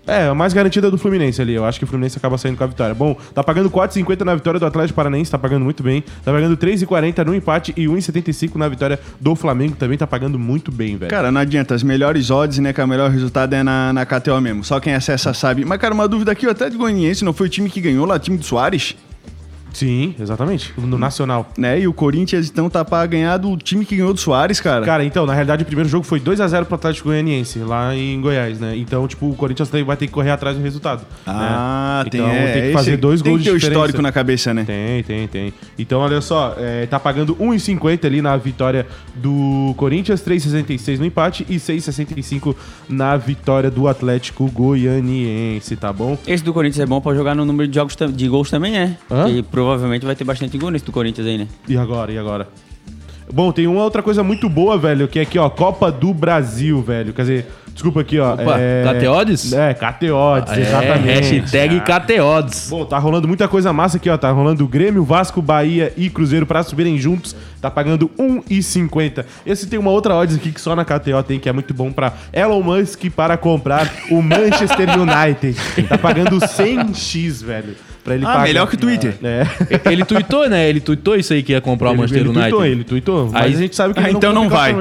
É, 0.06 0.28
a 0.28 0.36
mais 0.36 0.54
garantida 0.54 0.88
é 0.88 0.92
do 0.92 0.98
Fluminense 0.98 1.42
ali. 1.42 1.54
Eu 1.54 1.64
acho 1.64 1.80
que 1.80 1.86
o 1.86 1.88
Fluminense 1.88 2.18
acaba 2.18 2.38
saindo 2.38 2.58
com 2.58 2.64
a 2.64 2.68
vitória. 2.68 2.94
Bom, 2.94 3.16
tá 3.34 3.42
pagando 3.42 3.70
4,50 3.70 4.22
na 4.22 4.36
vitória 4.36 4.60
do 4.60 4.66
Atlético 4.66 4.96
Paranaense, 4.96 5.32
tá 5.32 5.38
pagando 5.38 5.64
muito 5.64 5.82
bem. 5.82 6.04
Tá 6.24 6.32
pagando 6.32 6.58
3,40 6.58 7.26
no 7.26 7.34
empate 7.34 7.74
e 7.78 7.86
1,75 7.86 8.56
na 8.56 8.68
vitória 8.68 9.00
do 9.20 9.34
Flamengo, 9.36 9.76
também 9.78 9.98
tá 9.98 10.06
pagando 10.06 10.38
muito 10.38 10.72
bem, 10.72 10.98
velho. 10.98 11.10
Cara, 11.10 11.32
não 11.32 11.40
adianta. 11.40 11.74
As 11.74 11.84
melhores 11.84 12.30
odds, 12.30 12.60
né? 12.60 12.74
Que 12.74 12.82
o 12.82 12.88
melhor 12.88 13.10
resultado 13.10 13.54
é 13.54 13.64
na, 13.64 13.94
na 13.94 14.06
KTO 14.06 14.40
mesmo. 14.42 14.64
Só 14.64 14.80
quem 14.80 14.94
acessa 14.94 15.34
sabe. 15.34 15.64
Mas, 15.64 15.80
cara, 15.80 15.94
uma 15.94 16.08
dúvida 16.08 16.32
aqui. 16.32 16.46
O 16.46 16.52
Atlético 16.52 16.84
Goianiense 16.84 17.24
não 17.24 17.32
foi 17.32 17.48
o 17.48 17.50
time 17.50 17.70
que 17.70 17.80
ganhou 17.80 18.06
lá, 18.06 18.16
o 18.16 18.20
time 18.20 18.38
do 18.38 18.44
Soares? 18.44 18.96
Sim, 19.74 20.16
exatamente. 20.20 20.74
No 20.78 20.98
Nacional. 20.98 21.50
Né? 21.58 21.82
E 21.82 21.88
o 21.88 21.94
Corinthians, 21.94 22.50
então, 22.50 22.70
tá 22.70 22.86
pra 22.86 23.06
ganhar 23.06 23.38
do 23.38 23.58
time 23.58 23.84
que 23.86 23.96
ganhou 23.98 24.14
do 24.14 24.20
Soares, 24.20 24.62
cara. 24.62 24.86
Cara, 24.86 25.04
então, 25.04 25.26
na 25.26 25.34
realidade, 25.34 25.64
o 25.64 25.66
primeiro 25.66 25.90
jogo 25.90 26.06
foi 26.06 26.20
2x0 26.20 26.66
pro 26.66 26.76
Atlético 26.76 27.10
Goianiense, 27.10 27.60
lá 27.60 27.96
em 27.96 28.22
Goiás, 28.22 28.60
né? 28.60 28.78
Então, 28.78 29.08
tipo, 29.08 29.30
o 29.30 29.36
Corinthians 29.36 29.70
tem- 29.70 29.84
vai 29.84 29.98
ter 29.98 30.08
que 30.08 30.14
correr 30.14 30.32
atrás 30.32 30.56
do 30.56 30.64
resultado. 30.64 31.02
Ah, 31.26 32.04
né? 32.06 32.10
tem, 32.10 32.22
então, 32.22 32.32
é, 32.32 32.52
tem 32.54 32.62
que 32.68 32.74
fazer 32.74 32.98
dois 32.98 33.22
tem 33.22 33.32
gols 33.32 33.42
que 33.42 33.46
ter 33.46 33.50
de 33.52 33.56
o 33.56 33.60
diferença. 33.60 33.80
histórico 33.80 34.02
na 34.02 34.12
cabeça, 34.12 34.54
né? 34.54 34.64
Tem, 34.64 35.04
tem, 35.04 35.28
tem. 35.28 35.54
Então, 35.78 36.00
olha 36.02 36.22
só, 36.22 36.56
é, 36.58 36.86
tá 36.86 37.00
pagando 37.00 37.36
1,50 37.40 38.06
ali 38.06 38.22
na 38.22 38.38
vitória 38.38 38.86
do 39.16 39.74
Corinthians, 39.78 40.22
3,66 40.22 41.00
no 41.00 41.06
empate 41.06 41.46
e 41.50 41.56
6,65 41.60 42.56
na 42.88 43.18
vitória 43.18 43.72
do 43.72 43.88
Atlético 43.88 44.48
Goianiense, 44.52 45.76
tá 45.76 45.92
bom? 45.92 46.18
Esse 46.28 46.44
do 46.44 46.54
Corinthians 46.54 46.80
é 46.82 46.86
bom 46.86 47.02
pra 47.02 47.14
jogar 47.16 47.36
no 47.36 47.46
número 47.46 47.68
de 47.68 47.76
jogos 47.76 47.96
de 48.14 48.28
gols 48.28 48.50
também, 48.50 48.78
é? 48.78 48.98
Hã? 49.10 49.30
E 49.30 49.42
provavelmente 49.64 50.06
vai 50.06 50.16
ter 50.16 50.24
bastante 50.26 50.58
gol 50.58 50.70
nesse 50.70 50.84
do 50.86 50.92
Corinthians 50.92 51.26
aí, 51.26 51.38
né? 51.38 51.48
E 51.68 51.78
agora, 51.78 52.12
e 52.12 52.18
agora? 52.18 52.48
Bom, 53.34 53.52
tem 53.54 53.66
uma 53.66 53.82
outra 53.82 54.04
coisa 54.04 54.22
muito 54.22 54.50
boa, 54.50 54.78
velho, 54.78 55.08
que 55.08 55.18
é 55.18 55.22
aqui, 55.22 55.40
ó, 55.40 55.50
Copa 55.50 55.90
do 55.92 56.14
Brasil, 56.14 56.82
velho. 56.82 57.14
Quer 57.14 57.22
dizer, 57.22 57.48
desculpa 57.74 58.02
aqui, 58.02 58.20
ó. 58.20 58.34
Opa, 58.34 58.60
é... 58.60 58.84
Cateodes? 58.84 59.54
É, 59.54 59.74
Cateodes, 59.74 60.52
É, 60.52 60.62
exatamente. 60.62 61.40
hashtag 61.40 61.80
Cateodes. 61.80 62.68
Bom, 62.70 62.86
tá 62.86 62.98
rolando 63.00 63.26
muita 63.26 63.48
coisa 63.48 63.72
massa 63.72 63.96
aqui, 63.96 64.10
ó. 64.10 64.18
Tá 64.18 64.30
rolando 64.30 64.68
Grêmio, 64.68 65.06
Vasco, 65.06 65.42
Bahia 65.42 65.94
e 65.96 66.10
Cruzeiro 66.10 66.46
pra 66.46 66.62
subirem 66.62 66.98
juntos. 67.00 67.34
Tá 67.62 67.72
pagando 67.72 68.10
1,50. 68.20 69.26
Esse 69.46 69.68
tem 69.68 69.80
uma 69.80 69.90
outra 69.90 70.14
odds 70.16 70.36
aqui 70.36 70.52
que 70.52 70.60
só 70.60 70.76
na 70.76 70.84
KTO 70.84 71.24
tem, 71.26 71.40
que 71.40 71.48
é 71.48 71.54
muito 71.54 71.74
bom 71.74 71.94
pra 71.94 72.12
Elon 72.34 72.62
Musk 72.62 73.06
para 73.16 73.38
comprar 73.38 73.90
o 74.12 74.22
Manchester 74.22 74.90
United. 75.00 75.58
Tá 75.88 75.98
pagando 75.98 76.38
100x, 76.40 77.42
velho. 77.44 77.76
Pra 78.04 78.16
ele 78.16 78.26
Ah, 78.26 78.34
pagar. 78.34 78.44
melhor 78.44 78.68
que 78.68 78.76
o 78.76 78.78
Twitter. 78.78 79.16
É. 79.24 79.48
Ele 79.90 80.04
tweetou, 80.04 80.50
né? 80.50 80.68
Ele 80.70 80.82
tweetou 80.82 81.16
isso 81.16 81.32
aí 81.34 81.42
que 81.42 81.54
ia 81.54 81.62
comprar 81.62 81.92
o 81.92 81.96
Manchester 81.96 82.20
ele 82.20 82.30
United. 82.30 82.50
tweetou, 82.50 82.66
ele 82.66 82.84
tweetou. 82.84 83.30
Mas 83.32 83.44
Aí- 83.46 83.54
a 83.54 83.58
gente 83.58 83.76
sabe 83.78 83.94
que 83.94 84.00
Ah, 84.02 84.10
ele 84.10 84.18
então 84.18 84.34
não 84.34 84.50
vai. 84.50 84.72
é, 84.74 84.76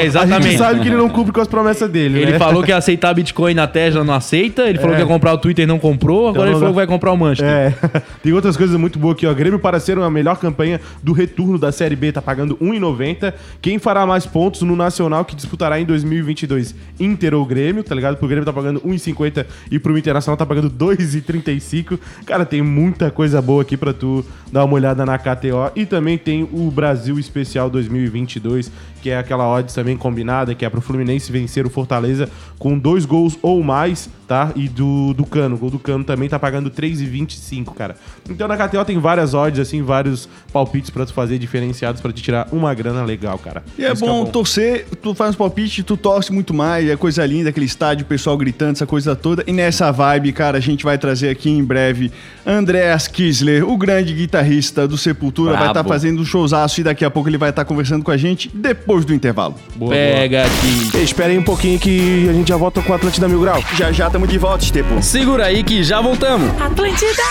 A 0.00 0.04
exatamente. 0.04 0.42
gente 0.50 0.58
sabe 0.58 0.80
que 0.80 0.86
ele 0.88 0.96
não 0.96 1.08
cumpre 1.08 1.32
com 1.32 1.40
as 1.40 1.48
promessas 1.48 1.90
dele, 1.90 2.20
Ele 2.22 2.32
né? 2.32 2.38
falou 2.38 2.62
que 2.62 2.70
ia 2.70 2.76
aceitar 2.76 3.12
Bitcoin 3.14 3.54
na 3.54 3.66
Tesla, 3.66 4.04
não 4.04 4.14
aceita. 4.14 4.62
Ele 4.68 4.78
falou 4.78 4.92
É. 4.92 4.96
que 4.98 5.02
ia 5.02 5.08
comprar 5.08 5.32
o 5.32 5.38
Twitter, 5.38 5.66
não 5.66 5.78
comprou. 5.80 6.28
Agora 6.28 6.34
Então 6.42 6.44
ele 6.50 6.54
falou 6.54 6.68
que 6.70 6.76
vai 6.76 6.86
comprar 6.86 7.10
o 7.10 7.16
Manchester. 7.16 7.48
É, 7.48 7.74
tem 8.22 8.32
outras 8.32 8.56
coisas 8.56 8.76
muito 8.76 8.96
boas 8.98 9.16
aqui, 9.16 9.26
ó. 9.26 9.34
Grêmio 9.34 9.58
para 9.58 9.80
ser 9.80 9.98
a 9.98 10.08
melhor 10.10 10.38
campanha 10.38 10.80
do 11.02 11.12
retorno 11.12 11.58
da 11.58 11.72
Série 11.72 11.96
B, 11.96 12.12
tá 12.12 12.22
pagando 12.22 12.56
1,90. 12.60 13.34
Quem 13.60 13.80
fará 13.80 14.06
mais 14.06 14.24
pontos 14.24 14.62
no 14.62 14.76
Nacional 14.76 15.24
que 15.24 15.34
disputará 15.34 15.80
em 15.80 15.84
2022? 15.84 16.74
Inter 17.00 17.34
ou 17.34 17.44
Grêmio, 17.44 17.82
tá 17.82 17.92
ligado? 17.94 18.16
Pro 18.18 18.28
Grêmio 18.28 18.44
tá 18.44 18.52
pagando 18.52 18.80
1,50 18.86 19.46
e 19.70 19.80
pro 19.80 19.98
Internacional 19.98 20.36
tá 20.36 20.46
pagando 20.46 20.70
2,35. 20.70 21.98
Cara, 22.24 22.44
tem 22.52 22.60
muita 22.60 23.10
coisa 23.10 23.40
boa 23.40 23.62
aqui 23.62 23.78
pra 23.78 23.94
tu 23.94 24.22
dar 24.52 24.66
uma 24.66 24.74
olhada 24.74 25.06
na 25.06 25.16
KTO. 25.16 25.72
E 25.74 25.86
também 25.86 26.18
tem 26.18 26.42
o 26.52 26.70
Brasil 26.70 27.18
Especial 27.18 27.70
2022, 27.70 28.70
que 29.00 29.08
é 29.08 29.16
aquela 29.16 29.48
odds 29.48 29.74
também 29.74 29.96
combinada, 29.96 30.54
que 30.54 30.62
é 30.62 30.68
pro 30.68 30.82
Fluminense 30.82 31.32
vencer 31.32 31.64
o 31.64 31.70
Fortaleza 31.70 32.28
com 32.58 32.78
dois 32.78 33.06
gols 33.06 33.38
ou 33.40 33.62
mais, 33.62 34.10
tá? 34.28 34.52
E 34.54 34.68
do, 34.68 35.14
do 35.14 35.24
Cano. 35.24 35.54
O 35.56 35.58
gol 35.58 35.70
do 35.70 35.78
Cano 35.78 36.04
também 36.04 36.28
tá 36.28 36.38
pagando 36.38 36.70
3,25, 36.70 37.72
cara. 37.74 37.96
Então 38.28 38.46
na 38.46 38.56
KTO 38.56 38.84
tem 38.84 38.98
várias 38.98 39.32
odds, 39.32 39.58
assim, 39.58 39.82
vários 39.82 40.28
palpites 40.52 40.90
pra 40.90 41.06
tu 41.06 41.14
fazer 41.14 41.38
diferenciados 41.38 42.02
pra 42.02 42.12
te 42.12 42.22
tirar 42.22 42.48
uma 42.52 42.74
grana 42.74 43.02
legal, 43.02 43.38
cara. 43.38 43.64
E 43.78 43.84
é 43.84 43.92
Isso 43.92 44.04
que 44.04 44.08
bom, 44.08 44.26
torcer, 44.26 44.86
tu 45.02 45.14
faz 45.14 45.34
um 45.34 45.38
palpite, 45.38 45.82
tu 45.82 45.96
torce 45.96 46.30
muito 46.30 46.52
mais, 46.52 46.86
é 46.86 46.96
coisa 46.96 47.24
linda, 47.24 47.48
aquele 47.48 47.64
estádio, 47.64 48.04
o 48.04 48.06
pessoal 48.06 48.36
gritando, 48.36 48.72
essa 48.72 48.86
coisa 48.86 49.16
toda. 49.16 49.42
E 49.46 49.52
nessa 49.52 49.90
vibe, 49.90 50.32
cara, 50.32 50.58
a 50.58 50.60
gente 50.60 50.84
vai 50.84 50.98
trazer 50.98 51.30
aqui 51.30 51.48
em 51.48 51.64
breve 51.64 52.12
Andreas 52.46 53.06
Kisler, 53.06 53.68
o 53.68 53.76
grande 53.76 54.12
guitarrista 54.12 54.86
do 54.88 54.98
Sepultura, 54.98 55.52
vai 55.52 55.62
estar 55.62 55.74
Brabo. 55.74 55.88
fazendo 55.88 56.22
um 56.22 56.24
showzaço 56.24 56.80
e 56.80 56.84
daqui 56.84 57.04
a 57.04 57.10
pouco 57.10 57.28
ele 57.28 57.38
vai 57.38 57.50
estar 57.50 57.64
conversando 57.64 58.04
com 58.04 58.10
a 58.10 58.16
gente 58.16 58.50
depois 58.52 59.04
do 59.04 59.14
intervalo. 59.14 59.54
Boa, 59.76 59.92
Pega 59.92 60.44
aqui. 60.44 61.22
Aí 61.22 61.38
um 61.38 61.42
pouquinho 61.44 61.78
que 61.78 62.28
a 62.28 62.32
gente 62.32 62.48
já 62.48 62.56
volta 62.56 62.82
com 62.82 62.92
o 62.92 62.94
Atlântida 62.94 63.28
Mil 63.28 63.40
Grau. 63.40 63.62
Já 63.76 63.92
já 63.92 64.06
estamos 64.06 64.28
de 64.28 64.38
volta, 64.38 64.64
Estepo. 64.64 65.00
Segura 65.02 65.46
aí 65.46 65.62
que 65.62 65.84
já 65.84 66.00
voltamos. 66.00 66.50
Atlântida. 66.60 67.22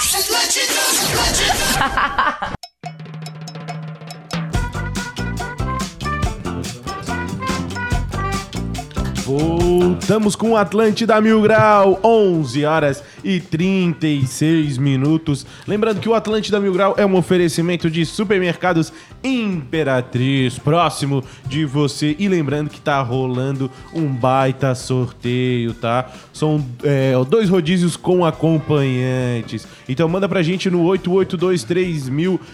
Voltamos 9.26 10.36
com 10.36 10.52
o 10.52 10.58
Atlântida 10.58 11.20
Mil 11.22 11.42
Grau, 11.42 12.00
11 12.04 12.66
horas 12.66 13.04
e 13.24 13.40
36 13.40 14.78
minutos. 14.78 15.46
Lembrando 15.68 16.00
que 16.00 16.10
o 16.10 16.14
Atlântida 16.14 16.60
Mil 16.60 16.74
Grau 16.74 16.96
é 16.98 17.06
um 17.06 17.16
oferecimento 17.16 17.90
de 17.90 18.06
supermercados 18.06 18.92
Imperatriz, 19.24 20.58
próximo 20.58 21.24
de 21.46 21.66
você. 21.66 22.16
E 22.18 22.28
lembrando 22.28 22.70
que 22.70 22.82
tá 22.82 23.02
rolando 23.02 23.70
um 23.94 24.08
baita 24.08 24.74
sorteio, 24.74 25.74
tá? 25.74 26.12
São 26.34 26.66
é, 26.84 27.14
dois 27.30 27.50
rodízios 27.50 27.96
com 27.96 28.26
acompanhantes. 28.26 29.68
Então 29.88 30.10
manda 30.10 30.28
pra 30.28 30.42
gente 30.42 30.70
no 30.70 30.84
8823 30.84 32.10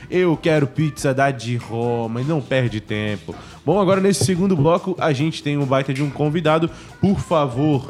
Eu 0.09 0.36
quero 0.36 0.67
pizza 0.67 1.13
da 1.13 1.31
de 1.31 1.55
Roma. 1.55 2.21
E 2.21 2.25
não 2.25 2.41
perde 2.41 2.81
tempo. 2.81 3.33
Bom, 3.65 3.79
agora 3.79 4.01
nesse 4.01 4.25
segundo 4.25 4.55
bloco 4.55 4.95
a 4.97 5.12
gente 5.13 5.43
tem 5.43 5.57
um 5.57 5.65
baita 5.65 5.93
de 5.93 6.01
um 6.03 6.09
convidado. 6.09 6.69
Por 7.00 7.19
favor, 7.19 7.88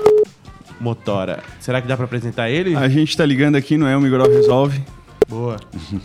Motora. 0.80 1.40
Será 1.60 1.82
que 1.82 1.88
dá 1.88 1.96
pra 1.96 2.06
apresentar 2.06 2.50
ele? 2.50 2.76
A 2.76 2.88
gente 2.90 3.16
tá 3.16 3.26
ligando 3.26 3.56
aqui 3.56 3.78
no 3.78 3.88
El 3.88 4.00
Miguel 4.02 4.24
Resolve. 4.30 4.82
Boa. 5.28 5.58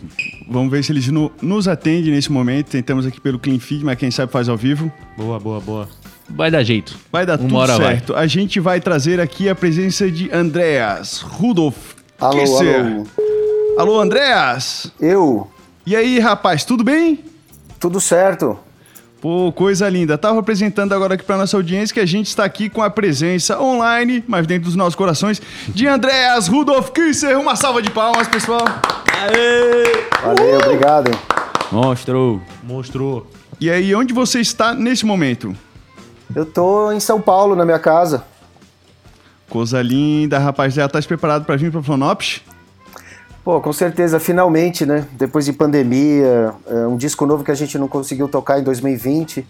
Vamos 0.48 0.70
ver 0.70 0.82
se 0.82 0.92
eles 0.92 1.06
no- 1.08 1.30
nos 1.40 1.68
atendem 1.68 2.12
nesse 2.12 2.30
momento. 2.32 2.68
Tentamos 2.70 3.06
aqui 3.06 3.20
pelo 3.20 3.38
Clean 3.38 3.58
Feed, 3.58 3.84
mas 3.84 3.96
quem 3.98 4.10
sabe 4.10 4.32
faz 4.32 4.48
ao 4.48 4.56
vivo. 4.56 4.90
Boa, 5.16 5.38
boa, 5.38 5.60
boa. 5.60 5.88
Vai 6.28 6.50
dar 6.50 6.62
jeito. 6.62 6.96
Vai 7.10 7.24
dar 7.26 7.38
Uma 7.38 7.48
tudo 7.48 7.56
hora 7.58 7.78
vai. 7.78 7.94
certo. 7.96 8.14
A 8.16 8.26
gente 8.26 8.58
vai 8.58 8.80
trazer 8.80 9.20
aqui 9.20 9.48
a 9.48 9.54
presença 9.54 10.10
de 10.10 10.30
Andreas 10.32 11.20
Rudolf. 11.20 11.94
Alô, 12.18 12.38
Kisser. 12.40 12.80
alô. 12.84 13.06
Alô, 13.78 14.00
Andreas. 14.00 14.92
Eu? 15.00 15.50
E 15.86 15.94
aí, 15.96 16.18
rapaz, 16.18 16.64
tudo 16.64 16.82
bem? 16.84 17.20
Tudo 17.78 18.00
certo? 18.00 18.58
Pô, 19.22 19.52
coisa 19.52 19.88
linda. 19.88 20.18
Tava 20.18 20.40
apresentando 20.40 20.92
agora 20.92 21.14
aqui 21.14 21.22
pra 21.22 21.36
nossa 21.36 21.56
audiência 21.56 21.94
que 21.94 22.00
a 22.00 22.04
gente 22.04 22.26
está 22.26 22.42
aqui 22.42 22.68
com 22.68 22.82
a 22.82 22.90
presença 22.90 23.62
online, 23.62 24.24
mas 24.26 24.48
dentro 24.48 24.64
dos 24.64 24.74
nossos 24.74 24.96
corações, 24.96 25.40
de 25.68 25.86
Andreas 25.86 26.48
Rudolf 26.48 26.90
Kisser. 26.90 27.38
Uma 27.38 27.54
salva 27.54 27.80
de 27.80 27.88
palmas, 27.88 28.26
pessoal. 28.26 28.64
Valeu, 30.24 30.58
obrigado. 30.58 31.16
Monstro. 31.70 32.42
Mostrou. 32.64 33.30
E 33.60 33.70
aí, 33.70 33.94
onde 33.94 34.12
você 34.12 34.40
está 34.40 34.74
nesse 34.74 35.06
momento? 35.06 35.54
Eu 36.34 36.44
tô 36.44 36.90
em 36.90 36.98
São 36.98 37.20
Paulo, 37.20 37.54
na 37.54 37.64
minha 37.64 37.78
casa. 37.78 38.24
Coisa 39.48 39.80
linda, 39.80 40.36
rapaz. 40.40 40.74
Já 40.74 40.88
tá 40.88 41.00
se 41.00 41.06
preparado 41.06 41.44
pra 41.44 41.54
vir 41.54 41.70
pra 41.70 41.80
Flonopes? 41.80 42.40
Pô, 43.44 43.60
com 43.60 43.72
certeza, 43.72 44.20
finalmente, 44.20 44.86
né? 44.86 45.04
Depois 45.12 45.44
de 45.44 45.52
pandemia, 45.52 46.54
é, 46.66 46.86
um 46.86 46.96
disco 46.96 47.26
novo 47.26 47.42
que 47.42 47.50
a 47.50 47.54
gente 47.54 47.76
não 47.76 47.88
conseguiu 47.88 48.28
tocar 48.28 48.60
em 48.60 48.62
2020. 48.62 49.44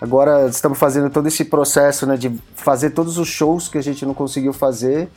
Agora 0.00 0.48
estamos 0.48 0.76
fazendo 0.76 1.08
todo 1.10 1.28
esse 1.28 1.44
processo, 1.44 2.06
né? 2.06 2.16
De 2.16 2.32
fazer 2.56 2.90
todos 2.90 3.18
os 3.18 3.28
shows 3.28 3.68
que 3.68 3.78
a 3.78 3.82
gente 3.82 4.04
não 4.04 4.14
conseguiu 4.14 4.52
fazer. 4.52 5.08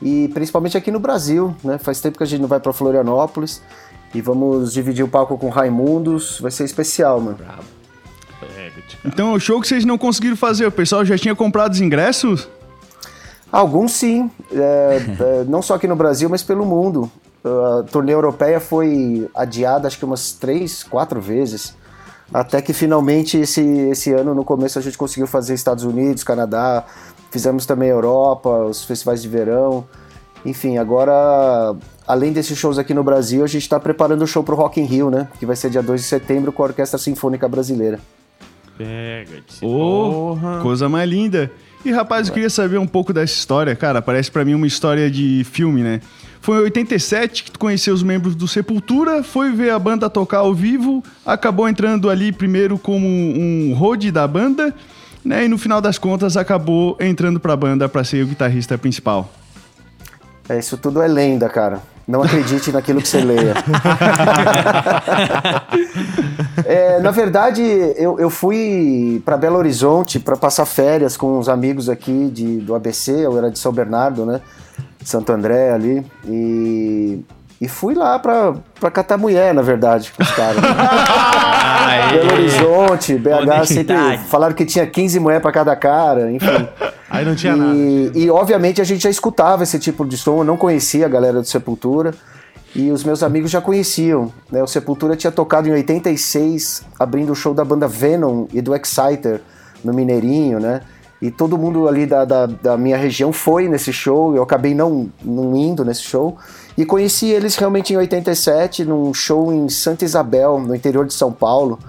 E 0.00 0.28
principalmente 0.32 0.76
aqui 0.76 0.90
no 0.90 0.98
Brasil, 0.98 1.54
né? 1.62 1.76
Faz 1.76 2.00
tempo 2.00 2.16
que 2.16 2.24
a 2.24 2.26
gente 2.26 2.40
não 2.40 2.48
vai 2.48 2.60
pra 2.60 2.72
Florianópolis. 2.72 3.62
E 4.14 4.22
vamos 4.22 4.72
dividir 4.72 5.04
o 5.04 5.08
palco 5.08 5.36
com 5.36 5.50
Raimundos. 5.50 6.40
Vai 6.40 6.50
ser 6.50 6.64
especial, 6.64 7.20
mano. 7.20 7.38
Então, 9.04 9.34
o 9.34 9.40
show 9.40 9.60
que 9.60 9.68
vocês 9.68 9.84
não 9.84 9.98
conseguiram 9.98 10.36
fazer, 10.36 10.66
o 10.66 10.72
pessoal 10.72 11.04
já 11.04 11.18
tinha 11.18 11.34
comprado 11.34 11.72
os 11.72 11.80
ingressos? 11.80 12.48
Alguns 13.52 13.92
sim, 13.92 14.30
é, 14.50 15.00
é, 15.20 15.44
não 15.46 15.60
só 15.60 15.74
aqui 15.74 15.86
no 15.86 15.96
Brasil, 15.96 16.28
mas 16.30 16.42
pelo 16.42 16.64
mundo. 16.64 17.10
A 17.46 17.84
turnê 17.84 18.12
europeia 18.12 18.58
foi 18.58 19.28
adiada 19.34 19.86
acho 19.86 19.98
que 19.98 20.04
umas 20.04 20.32
três, 20.32 20.82
quatro 20.82 21.20
vezes. 21.20 21.74
Até 22.34 22.60
que 22.60 22.72
finalmente 22.72 23.38
esse, 23.38 23.60
esse 23.62 24.12
ano, 24.12 24.34
no 24.34 24.44
começo, 24.44 24.78
a 24.78 24.82
gente 24.82 24.98
conseguiu 24.98 25.28
fazer 25.28 25.54
Estados 25.54 25.84
Unidos, 25.84 26.24
Canadá, 26.24 26.84
fizemos 27.30 27.64
também 27.66 27.88
Europa, 27.88 28.48
os 28.48 28.84
festivais 28.84 29.22
de 29.22 29.28
verão. 29.28 29.86
Enfim, 30.44 30.76
agora, 30.76 31.76
além 32.06 32.32
desses 32.32 32.58
shows 32.58 32.78
aqui 32.78 32.92
no 32.92 33.04
Brasil, 33.04 33.44
a 33.44 33.46
gente 33.46 33.62
está 33.62 33.78
preparando 33.78 34.22
o 34.22 34.26
show 34.26 34.42
pro 34.42 34.56
Rock 34.56 34.80
in 34.80 34.84
Rio, 34.84 35.10
né? 35.10 35.28
Que 35.38 35.46
vai 35.46 35.56
ser 35.56 35.70
dia 35.70 35.82
2 35.82 36.00
de 36.00 36.06
setembro 36.06 36.52
com 36.52 36.62
a 36.62 36.66
Orquestra 36.66 36.98
Sinfônica 36.98 37.48
Brasileira. 37.48 38.00
Pega-te. 38.76 39.64
Ô, 39.64 40.36
Porra. 40.36 40.60
coisa 40.62 40.88
mais 40.88 41.08
linda. 41.08 41.50
E 41.84 41.90
rapaz, 41.90 42.28
eu 42.28 42.34
queria 42.34 42.50
saber 42.50 42.78
um 42.78 42.86
pouco 42.86 43.12
dessa 43.12 43.32
história, 43.32 43.74
cara. 43.74 44.02
Parece 44.02 44.30
pra 44.30 44.44
mim 44.44 44.54
uma 44.54 44.66
história 44.66 45.10
de 45.10 45.44
filme, 45.44 45.82
né? 45.82 46.00
Foi 46.46 46.58
em 46.58 46.60
87 46.60 47.42
que 47.42 47.50
tu 47.50 47.58
conheceu 47.58 47.92
os 47.92 48.04
membros 48.04 48.36
do 48.36 48.46
Sepultura, 48.46 49.24
foi 49.24 49.50
ver 49.50 49.70
a 49.70 49.80
banda 49.80 50.08
tocar 50.08 50.38
ao 50.38 50.54
vivo, 50.54 51.02
acabou 51.26 51.68
entrando 51.68 52.08
ali 52.08 52.30
primeiro 52.30 52.78
como 52.78 53.04
um 53.04 53.74
road 53.76 54.12
da 54.12 54.28
banda, 54.28 54.72
né? 55.24 55.44
E 55.44 55.48
no 55.48 55.58
final 55.58 55.80
das 55.80 55.98
contas 55.98 56.36
acabou 56.36 56.96
entrando 57.00 57.40
pra 57.40 57.56
banda 57.56 57.88
pra 57.88 58.04
ser 58.04 58.22
o 58.22 58.28
guitarrista 58.28 58.78
principal. 58.78 59.28
É, 60.48 60.56
isso 60.56 60.78
tudo 60.78 61.02
é 61.02 61.08
lenda, 61.08 61.48
cara. 61.48 61.82
Não 62.06 62.22
acredite 62.22 62.70
naquilo 62.70 63.02
que 63.02 63.08
você 63.08 63.22
leia. 63.22 63.54
É, 66.64 67.00
na 67.00 67.10
verdade, 67.10 67.62
eu, 67.96 68.18
eu 68.18 68.30
fui 68.30 69.20
para 69.24 69.36
Belo 69.36 69.58
Horizonte 69.58 70.18
para 70.18 70.36
passar 70.36 70.64
férias 70.64 71.16
com 71.16 71.38
uns 71.38 71.48
amigos 71.48 71.88
aqui 71.88 72.30
de, 72.32 72.58
do 72.60 72.74
ABC, 72.74 73.12
eu 73.12 73.36
era 73.36 73.50
de 73.50 73.58
São 73.58 73.70
Bernardo, 73.72 74.24
né? 74.24 74.40
Santo 75.06 75.30
André 75.30 75.70
ali. 75.70 76.04
E, 76.24 77.24
e 77.60 77.68
fui 77.68 77.94
lá 77.94 78.18
pra, 78.18 78.54
pra 78.80 78.90
catar 78.90 79.16
mulher, 79.16 79.54
na 79.54 79.62
verdade, 79.62 80.12
com 80.12 80.22
os 80.22 80.30
caras. 80.32 80.60
Belo 82.10 82.32
Horizonte, 82.32 83.14
BH, 83.16 83.66
sempre 83.66 84.18
falaram 84.28 84.54
que 84.54 84.64
tinha 84.64 84.84
15 84.84 85.20
mulheres 85.20 85.42
pra 85.42 85.52
cada 85.52 85.76
cara, 85.76 86.30
enfim. 86.30 86.68
Aí 87.08 87.24
não 87.24 87.36
tinha 87.36 87.54
nada. 87.54 87.72
E, 87.72 88.10
e, 88.14 88.30
obviamente 88.30 88.80
a 88.80 88.84
gente 88.84 89.04
já 89.04 89.10
escutava 89.10 89.62
esse 89.62 89.78
tipo 89.78 90.04
de 90.04 90.16
som, 90.16 90.38
eu 90.38 90.44
não 90.44 90.56
conhecia 90.56 91.06
a 91.06 91.08
galera 91.08 91.40
do 91.40 91.46
Sepultura. 91.46 92.12
E 92.74 92.90
os 92.90 93.04
meus 93.04 93.22
amigos 93.22 93.50
já 93.50 93.60
conheciam. 93.60 94.30
Né? 94.50 94.62
O 94.62 94.66
Sepultura 94.66 95.16
tinha 95.16 95.30
tocado 95.30 95.68
em 95.68 95.72
86, 95.72 96.82
abrindo 96.98 97.32
o 97.32 97.34
show 97.34 97.54
da 97.54 97.64
banda 97.64 97.88
Venom 97.88 98.46
e 98.52 98.60
do 98.60 98.74
Exciter 98.74 99.40
no 99.82 99.94
Mineirinho, 99.94 100.58
né? 100.58 100.82
E 101.26 101.30
todo 101.32 101.58
mundo 101.58 101.88
ali 101.88 102.06
da, 102.06 102.24
da, 102.24 102.46
da, 102.46 102.76
minha 102.76 102.96
região 102.96 103.32
foi 103.32 103.68
nesse 103.68 103.92
show, 103.92 104.36
eu 104.36 104.44
acabei 104.44 104.76
não, 104.76 105.10
não 105.24 105.56
indo 105.56 105.84
nesse 105.84 106.02
show. 106.02 106.36
E 106.78 106.86
conheci 106.86 107.26
eles 107.26 107.56
realmente 107.56 107.92
em 107.92 107.96
87, 107.96 108.84
num 108.84 109.12
show 109.12 109.52
em 109.52 109.68
Santa 109.68 110.04
Isabel, 110.04 110.60
no 110.60 110.72
interior 110.72 111.04
de 111.04 111.14
São 111.14 111.32
Paulo. 111.32 111.80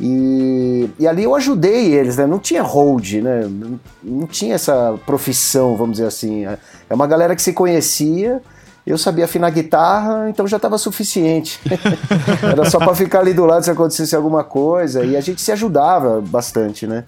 E, 0.00 0.88
e 0.96 1.08
ali 1.08 1.24
eu 1.24 1.34
ajudei 1.34 1.92
eles, 1.92 2.16
né? 2.16 2.24
Não 2.24 2.38
tinha 2.38 2.62
hold, 2.62 3.14
né? 3.14 3.48
Não, 3.50 3.80
não 4.00 4.26
tinha 4.28 4.54
essa 4.54 4.96
profissão, 5.04 5.76
vamos 5.76 5.96
dizer 5.96 6.06
assim. 6.06 6.44
É 6.44 6.94
uma 6.94 7.06
galera 7.08 7.34
que 7.34 7.42
se 7.42 7.52
conhecia, 7.52 8.40
eu 8.86 8.96
sabia 8.96 9.24
afinar 9.24 9.50
guitarra, 9.50 10.30
então 10.30 10.46
já 10.46 10.56
estava 10.56 10.78
suficiente. 10.78 11.60
Era 12.40 12.64
só 12.70 12.78
para 12.78 12.94
ficar 12.94 13.20
ali 13.20 13.34
do 13.34 13.44
lado 13.44 13.64
se 13.64 13.72
acontecesse 13.72 14.14
alguma 14.14 14.44
coisa. 14.44 15.04
E 15.04 15.16
a 15.16 15.20
gente 15.20 15.42
se 15.42 15.50
ajudava 15.50 16.20
bastante, 16.20 16.86
né? 16.86 17.02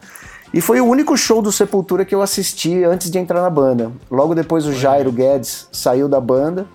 E 0.53 0.61
foi 0.61 0.81
o 0.81 0.85
único 0.85 1.17
show 1.17 1.41
do 1.41 1.53
Sepultura 1.53 2.05
que 2.05 2.15
eu 2.15 2.23
assisti 2.23 2.83
antes 2.83 3.11
de 3.11 3.19
entrar 3.19 3.41
na 3.41 3.51
banda. 3.51 3.93
Logo 4.11 4.35
depois 4.35 4.67
o 4.67 4.73
Jairo 4.73 5.13
Guedes 5.13 5.69
saiu 5.71 6.09
da 6.09 6.21
banda. 6.21 6.67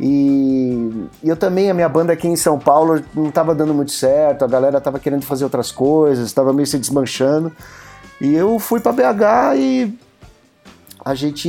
E, 0.00 1.06
eu 1.22 1.36
também, 1.36 1.70
a 1.70 1.74
minha 1.74 1.88
banda 1.88 2.12
aqui 2.12 2.26
em 2.26 2.34
São 2.34 2.58
Paulo 2.58 3.00
não 3.14 3.28
estava 3.28 3.54
dando 3.54 3.72
muito 3.72 3.92
certo, 3.92 4.44
a 4.44 4.48
galera 4.48 4.78
estava 4.78 4.98
querendo 4.98 5.24
fazer 5.24 5.44
outras 5.44 5.70
coisas, 5.70 6.26
estava 6.26 6.52
meio 6.52 6.66
se 6.66 6.78
desmanchando. 6.78 7.52
E 8.20 8.34
eu 8.34 8.58
fui 8.58 8.80
para 8.80 8.92
BH 8.92 9.56
e 9.56 9.98
a 11.04 11.14
gente 11.14 11.48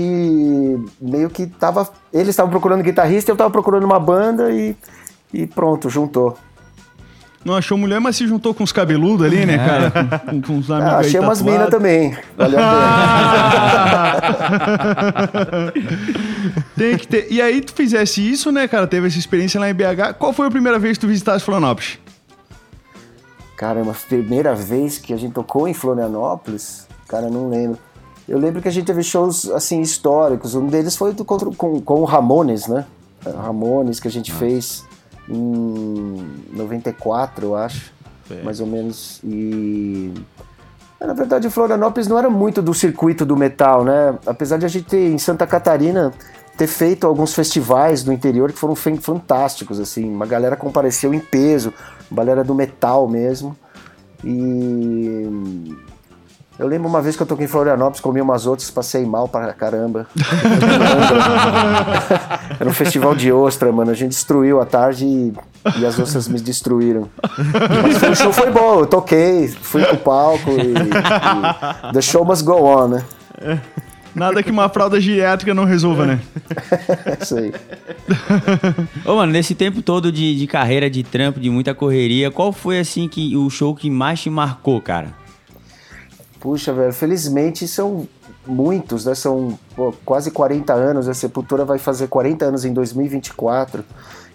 meio 1.02 1.30
que 1.30 1.48
tava. 1.48 1.90
Eles 2.14 2.30
estavam 2.30 2.52
procurando 2.52 2.84
guitarrista, 2.84 3.32
eu 3.32 3.36
estava 3.36 3.50
procurando 3.50 3.84
uma 3.84 4.00
banda 4.00 4.52
e, 4.52 4.76
e 5.34 5.48
pronto, 5.48 5.90
juntou. 5.90 6.38
Não 7.46 7.54
achou 7.56 7.78
mulher, 7.78 8.02
mas 8.02 8.16
se 8.16 8.26
juntou 8.26 8.56
com 8.56 8.64
os 8.64 8.72
cabeludos 8.72 9.24
ali, 9.24 9.46
né, 9.46 9.56
cara? 9.60 9.92
Com, 10.20 10.42
com 10.42 10.58
os 10.58 10.72
amigos 10.72 10.94
ah, 10.94 10.98
Achei 10.98 11.20
umas 11.20 11.44
minas 11.44 11.70
também. 11.70 12.18
Valeu 12.36 12.60
a 12.60 12.64
pena. 15.72 15.72
Tem 16.76 16.98
que 16.98 17.08
ter. 17.08 17.28
E 17.32 17.40
aí 17.40 17.62
tu 17.62 17.72
fizesse 17.74 18.28
isso, 18.28 18.52
né, 18.52 18.68
cara? 18.68 18.88
Teve 18.88 19.06
essa 19.06 19.20
experiência 19.20 19.60
lá 19.60 19.70
em 19.70 19.76
BH. 19.76 20.16
Qual 20.18 20.34
foi 20.34 20.48
a 20.48 20.50
primeira 20.50 20.80
vez 20.80 20.98
que 20.98 21.02
tu 21.02 21.08
visitaste 21.08 21.46
Florianópolis? 21.46 22.00
Cara, 23.56 23.84
uma 23.84 23.94
primeira 23.94 24.56
vez 24.56 24.98
que 24.98 25.14
a 25.14 25.18
gente 25.18 25.34
tocou 25.34 25.68
em 25.68 25.74
Florianópolis, 25.74 26.88
cara, 27.08 27.30
não 27.30 27.48
lembro. 27.48 27.78
Eu 28.28 28.40
lembro 28.40 28.60
que 28.60 28.68
a 28.68 28.72
gente 28.72 28.88
teve 28.88 29.04
shows, 29.04 29.48
assim, 29.52 29.82
históricos. 29.82 30.56
Um 30.56 30.66
deles 30.66 30.96
foi 30.96 31.14
do, 31.14 31.24
com, 31.24 31.38
com, 31.54 31.80
com 31.80 32.02
o 32.02 32.06
Ramones, 32.06 32.66
né? 32.66 32.86
Ramones, 33.24 34.00
que 34.00 34.08
a 34.08 34.12
gente 34.12 34.32
fez 34.32 34.84
em 35.30 36.26
94, 36.54 37.46
eu 37.46 37.56
acho, 37.56 37.92
é. 38.30 38.44
mais 38.44 38.60
ou 38.60 38.68
menos. 38.68 39.20
E 39.24 40.14
na 41.00 41.14
verdade, 41.14 41.50
Florianópolis 41.50 42.08
não 42.08 42.18
era 42.18 42.30
muito 42.30 42.62
do 42.62 42.74
circuito 42.74 43.26
do 43.26 43.36
metal, 43.36 43.84
né? 43.84 44.18
Apesar 44.26 44.58
de 44.58 44.66
a 44.66 44.70
gente 44.70 44.86
ter 44.86 45.12
em 45.12 45.18
Santa 45.18 45.46
Catarina 45.46 46.14
ter 46.58 46.68
feito 46.68 47.06
alguns 47.06 47.34
festivais 47.34 48.02
do 48.04 48.14
interior 48.14 48.52
que 48.52 48.58
foram 48.58 48.76
fantásticos, 48.76 49.80
assim, 49.80 50.10
uma 50.10 50.26
galera 50.26 50.56
compareceu 50.56 51.14
em 51.14 51.20
peso, 51.20 51.74
uma 52.10 52.24
galera 52.24 52.44
do 52.44 52.56
metal 52.56 53.08
mesmo. 53.08 53.56
E 54.24 55.76
eu 56.58 56.68
lembro 56.68 56.88
uma 56.88 57.02
vez 57.02 57.18
que 57.18 57.22
eu 57.22 57.28
toquei 57.28 57.44
em 57.46 57.50
Florianópolis, 57.50 58.00
comi 58.00 58.22
umas 58.22 58.48
outras, 58.48 58.72
passei 58.72 59.06
mal 59.06 59.28
pra 59.28 59.52
caramba. 59.52 60.08
Era 62.58 62.70
um 62.70 62.74
festival 62.74 63.14
de 63.14 63.30
ostra, 63.32 63.70
mano. 63.72 63.92
A 63.92 63.94
gente 63.94 64.12
destruiu 64.12 64.62
a 64.62 64.66
tarde 64.66 65.06
e, 65.06 65.34
e 65.78 65.86
as 65.86 66.00
ostras 66.00 66.30
me 66.30 66.40
destruíram. 66.40 67.10
Mas 67.84 68.02
o 68.02 68.16
show 68.16 68.32
foi 68.32 68.50
bom, 68.52 68.80
eu 68.80 68.86
toquei, 68.86 69.50
fui 69.50 69.84
pro 69.84 69.98
palco 69.98 70.52
e, 70.52 70.74
e 71.90 71.94
The 71.94 72.02
show 72.02 72.24
must 72.24 72.46
go 72.46 72.64
on, 72.64 72.88
né? 72.88 73.04
Nada 74.16 74.42
que 74.42 74.50
uma 74.50 74.70
fralda 74.70 75.02
geriátrica 75.02 75.54
não 75.54 75.66
resolva, 75.66 76.06
né? 76.06 76.22
Isso 77.20 77.38
aí. 77.38 77.54
Ô, 79.06 79.18
mano, 79.18 79.34
nesse 79.34 79.54
tempo 79.54 79.82
todo 79.82 80.10
de, 80.10 80.38
de 80.38 80.48
carreira, 80.48 80.90
de 80.90 81.04
trampo, 81.04 81.38
de 81.38 81.50
muita 81.50 81.76
correria, 81.76 82.32
qual 82.32 82.54
foi, 82.54 82.80
assim, 82.80 83.10
que 83.10 83.36
o 83.36 83.50
show 83.50 83.76
que 83.76 83.90
mais 83.90 84.22
te 84.22 84.30
marcou, 84.30 84.80
cara? 84.80 85.25
Puxa, 86.46 86.72
velho, 86.72 86.94
felizmente 86.94 87.68
são 87.68 88.08
muitos, 88.46 89.04
né? 89.04 89.16
São 89.16 89.58
pô, 89.76 89.92
quase 90.06 90.30
40 90.30 90.72
anos. 90.76 91.10
A 91.10 91.14
Sepultura 91.16 91.66
vai 91.66 91.80
fazer 91.80 92.08
40 92.08 92.46
anos 92.46 92.64
em 92.64 92.72
2024, 92.72 93.84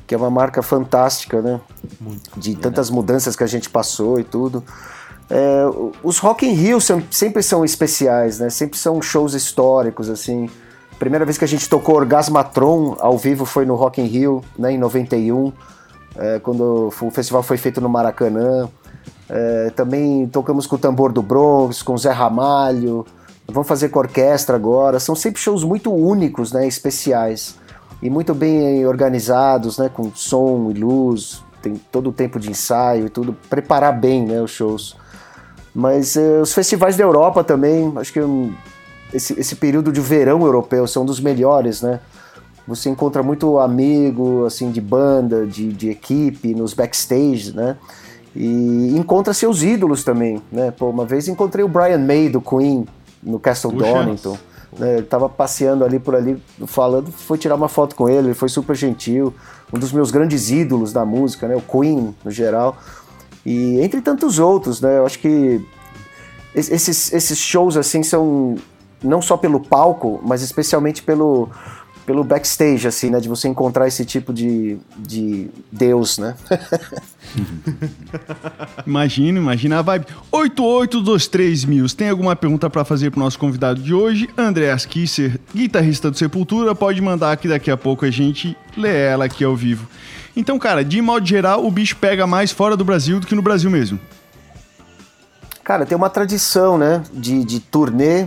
que 0.09 0.13
é 0.13 0.19
uma 0.19 0.29
marca 0.29 0.61
fantástica, 0.61 1.41
né? 1.41 1.61
Muito 2.01 2.29
de 2.37 2.57
tantas 2.57 2.91
mudanças 2.91 3.37
que 3.37 3.45
a 3.45 3.47
gente 3.47 3.71
passou 3.71 4.19
e 4.19 4.25
tudo. 4.25 4.65
É, 5.31 5.63
os 6.03 6.19
Rock 6.19 6.45
in 6.45 6.55
Rio 6.55 6.81
sempre 6.81 7.45
são 7.45 7.65
especiais, 7.65 8.41
né? 8.41 8.51
Sempre 8.51 8.77
são 8.77 9.01
shows 9.01 9.35
históricos, 9.35 10.11
assim. 10.11 10.51
Primeira 10.99 11.25
vez 11.25 11.39
que 11.39 11.45
a 11.45 11.49
gente 11.49 11.69
tocou 11.69 11.95
Orgasmatron 11.95 12.97
ao 12.99 13.17
vivo 13.17 13.45
foi 13.45 13.65
no 13.65 13.77
Rock 13.77 14.01
in 14.01 14.07
Rio, 14.07 14.43
né? 14.59 14.73
Em 14.73 14.79
91, 14.79 15.53
é, 16.17 16.41
quando 16.41 16.89
o 16.89 17.11
festival 17.13 17.45
foi 17.45 17.57
feito 17.57 17.81
no 17.81 17.89
Maracanã. 17.89 18.69
É, 19.33 19.71
também 19.77 20.27
tocamos 20.27 20.67
com 20.67 20.75
o 20.75 20.79
Tambor 20.79 21.13
do 21.13 21.23
Bronx, 21.23 21.83
com 21.83 21.95
o 21.95 21.99
Zé 21.99 22.11
Ramalho. 22.11 23.07
Vamos 23.47 23.69
fazer 23.69 23.89
com 23.89 24.01
orquestra 24.01 24.57
agora. 24.57 24.99
São 24.99 25.15
sempre 25.15 25.41
shows 25.41 25.63
muito 25.63 25.93
únicos, 25.95 26.53
né, 26.53 26.67
especiais. 26.67 27.55
E 28.03 28.11
muito 28.11 28.35
bem 28.35 28.85
organizados, 28.87 29.79
né, 29.79 29.89
com 29.89 30.11
som 30.15 30.71
e 30.71 30.75
luz. 30.75 31.45
Tem 31.63 31.75
todo 31.93 32.11
o 32.11 32.13
tempo 32.13 32.41
de 32.41 32.51
ensaio 32.51 33.07
e 33.07 33.11
tudo. 33.11 33.37
Preparar 33.49 33.99
bem 33.99 34.27
né, 34.27 34.43
os 34.43 34.51
shows. 34.51 34.97
Mas 35.73 36.17
é, 36.17 36.41
os 36.41 36.53
festivais 36.53 36.97
da 36.97 37.05
Europa 37.05 37.45
também, 37.45 37.93
acho 37.97 38.13
que 38.13 38.21
um, 38.21 38.53
esse, 39.15 39.39
esse 39.39 39.55
período 39.55 39.93
de 39.93 40.01
verão 40.01 40.43
europeu 40.43 40.87
são 40.89 41.05
dos 41.05 41.21
melhores, 41.21 41.83
né? 41.83 42.01
Você 42.67 42.89
encontra 42.89 43.23
muito 43.23 43.59
amigo, 43.59 44.45
assim, 44.45 44.71
de 44.71 44.81
banda, 44.81 45.47
de, 45.47 45.73
de 45.73 45.91
equipe, 45.91 46.55
nos 46.55 46.75
backstage, 46.75 47.55
né? 47.55 47.77
E 48.35 48.97
encontra 48.97 49.35
seus 49.35 49.63
ídolos 49.63 50.05
também, 50.05 50.41
né? 50.53 50.71
Pô, 50.71 50.89
uma 50.89 51.05
vez 51.05 51.27
encontrei 51.27 51.65
o 51.65 51.69
Brian 51.69 51.99
May 51.99 52.29
do 52.29 52.41
Queen 52.41 52.87
no 53.23 53.39
Castle 53.41 53.73
Puxa. 53.73 53.93
Donington. 53.93 54.39
Né? 54.79 54.99
Ele 54.99 55.03
tava 55.03 55.29
passeando 55.29 55.85
ali 55.85 55.99
por 55.99 56.15
ali, 56.15 56.41
falando, 56.67 57.11
foi 57.11 57.37
tirar 57.37 57.57
uma 57.57 57.69
foto 57.69 57.97
com 57.97 58.09
ele, 58.09 58.29
ele 58.29 58.35
foi 58.35 58.49
super 58.49 58.77
gentil, 58.77 59.35
um 59.73 59.79
dos 59.79 59.93
meus 59.93 60.13
grandes 60.13 60.51
ídolos 60.51 60.93
da 60.93 61.05
música, 61.05 61.49
né? 61.49 61.57
O 61.57 61.61
Queen, 61.61 62.15
no 62.25 62.31
geral. 62.31 62.79
E 63.45 63.81
entre 63.81 64.01
tantos 64.01 64.39
outros, 64.39 64.81
né? 64.81 64.99
Eu 64.99 65.07
acho 65.07 65.19
que 65.19 65.65
esses, 66.55 67.13
esses 67.13 67.39
shows, 67.39 67.77
assim, 67.77 68.03
são 68.03 68.57
não 69.03 69.23
só 69.23 69.37
pelo 69.37 69.61
palco, 69.61 70.21
mas 70.23 70.43
especialmente 70.43 71.03
pelo, 71.03 71.49
pelo 72.11 72.25
backstage, 72.25 72.89
assim, 72.89 73.09
né? 73.09 73.21
De 73.21 73.29
você 73.29 73.47
encontrar 73.47 73.87
esse 73.87 74.05
tipo 74.05 74.33
de, 74.33 74.79
de 74.99 75.49
Deus, 75.71 76.19
né? 76.19 76.35
imagina, 78.85 79.39
imagina 79.39 79.79
a 79.79 79.83
vibe. 79.83 80.07
8823 80.33 81.65
mil. 81.67 81.87
Tem 81.91 82.09
alguma 82.09 82.35
pergunta 82.35 82.69
para 82.69 82.85
fazer 82.85 83.13
pro 83.13 83.21
nosso 83.21 83.39
convidado 83.39 83.81
de 83.81 83.95
hoje? 83.95 84.29
Andreas 84.37 84.85
Kisser, 84.85 85.39
guitarrista 85.55 86.11
do 86.11 86.19
Sepultura, 86.19 86.75
pode 86.75 87.01
mandar 87.01 87.37
que 87.37 87.47
daqui 87.47 87.71
a 87.71 87.77
pouco 87.77 88.05
a 88.05 88.11
gente 88.11 88.57
lê 88.77 89.03
ela 89.03 89.27
aqui 89.27 89.45
ao 89.45 89.55
vivo. 89.55 89.89
Então, 90.35 90.59
cara, 90.59 90.85
de 90.85 91.01
modo 91.01 91.25
geral, 91.25 91.65
o 91.65 91.71
bicho 91.71 91.95
pega 91.95 92.27
mais 92.27 92.51
fora 92.51 92.77
do 92.77 92.85
Brasil 92.85 93.21
do 93.21 93.27
que 93.29 93.37
no 93.37 93.43
Brasil 93.43 93.71
mesmo. 93.71 94.01
Cara, 95.63 95.87
tem 95.87 95.97
uma 95.97 96.11
tradição, 96.11 96.77
né, 96.77 97.05
de, 97.13 97.45
de 97.45 97.61
turnê, 97.61 98.27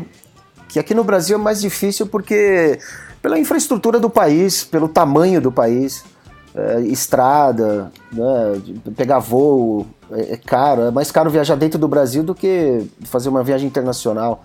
que 0.70 0.80
aqui 0.80 0.94
no 0.94 1.04
Brasil 1.04 1.38
é 1.38 1.42
mais 1.42 1.60
difícil 1.60 2.08
porque 2.08 2.80
pela 3.24 3.40
infraestrutura 3.40 4.02
do 4.02 4.10
país, 4.10 4.66
pelo 4.66 4.90
tamanho 4.90 5.40
do 5.40 5.50
país 5.50 6.04
é, 6.54 6.82
estrada, 6.82 7.90
né, 8.12 8.62
pegar 8.98 9.20
voo 9.20 9.88
é, 10.12 10.34
é, 10.34 10.38
caro, 10.38 10.82
é 10.82 10.92
mais 10.92 11.10
caro 11.10 11.30
viajar 11.30 11.56
dentro 11.56 11.80
do 11.80 11.88
Brasil 11.88 12.22
do 12.22 12.36
que 12.36 12.86
fazer 13.06 13.30
uma 13.30 13.42
viagem 13.42 13.66
internacional. 13.66 14.44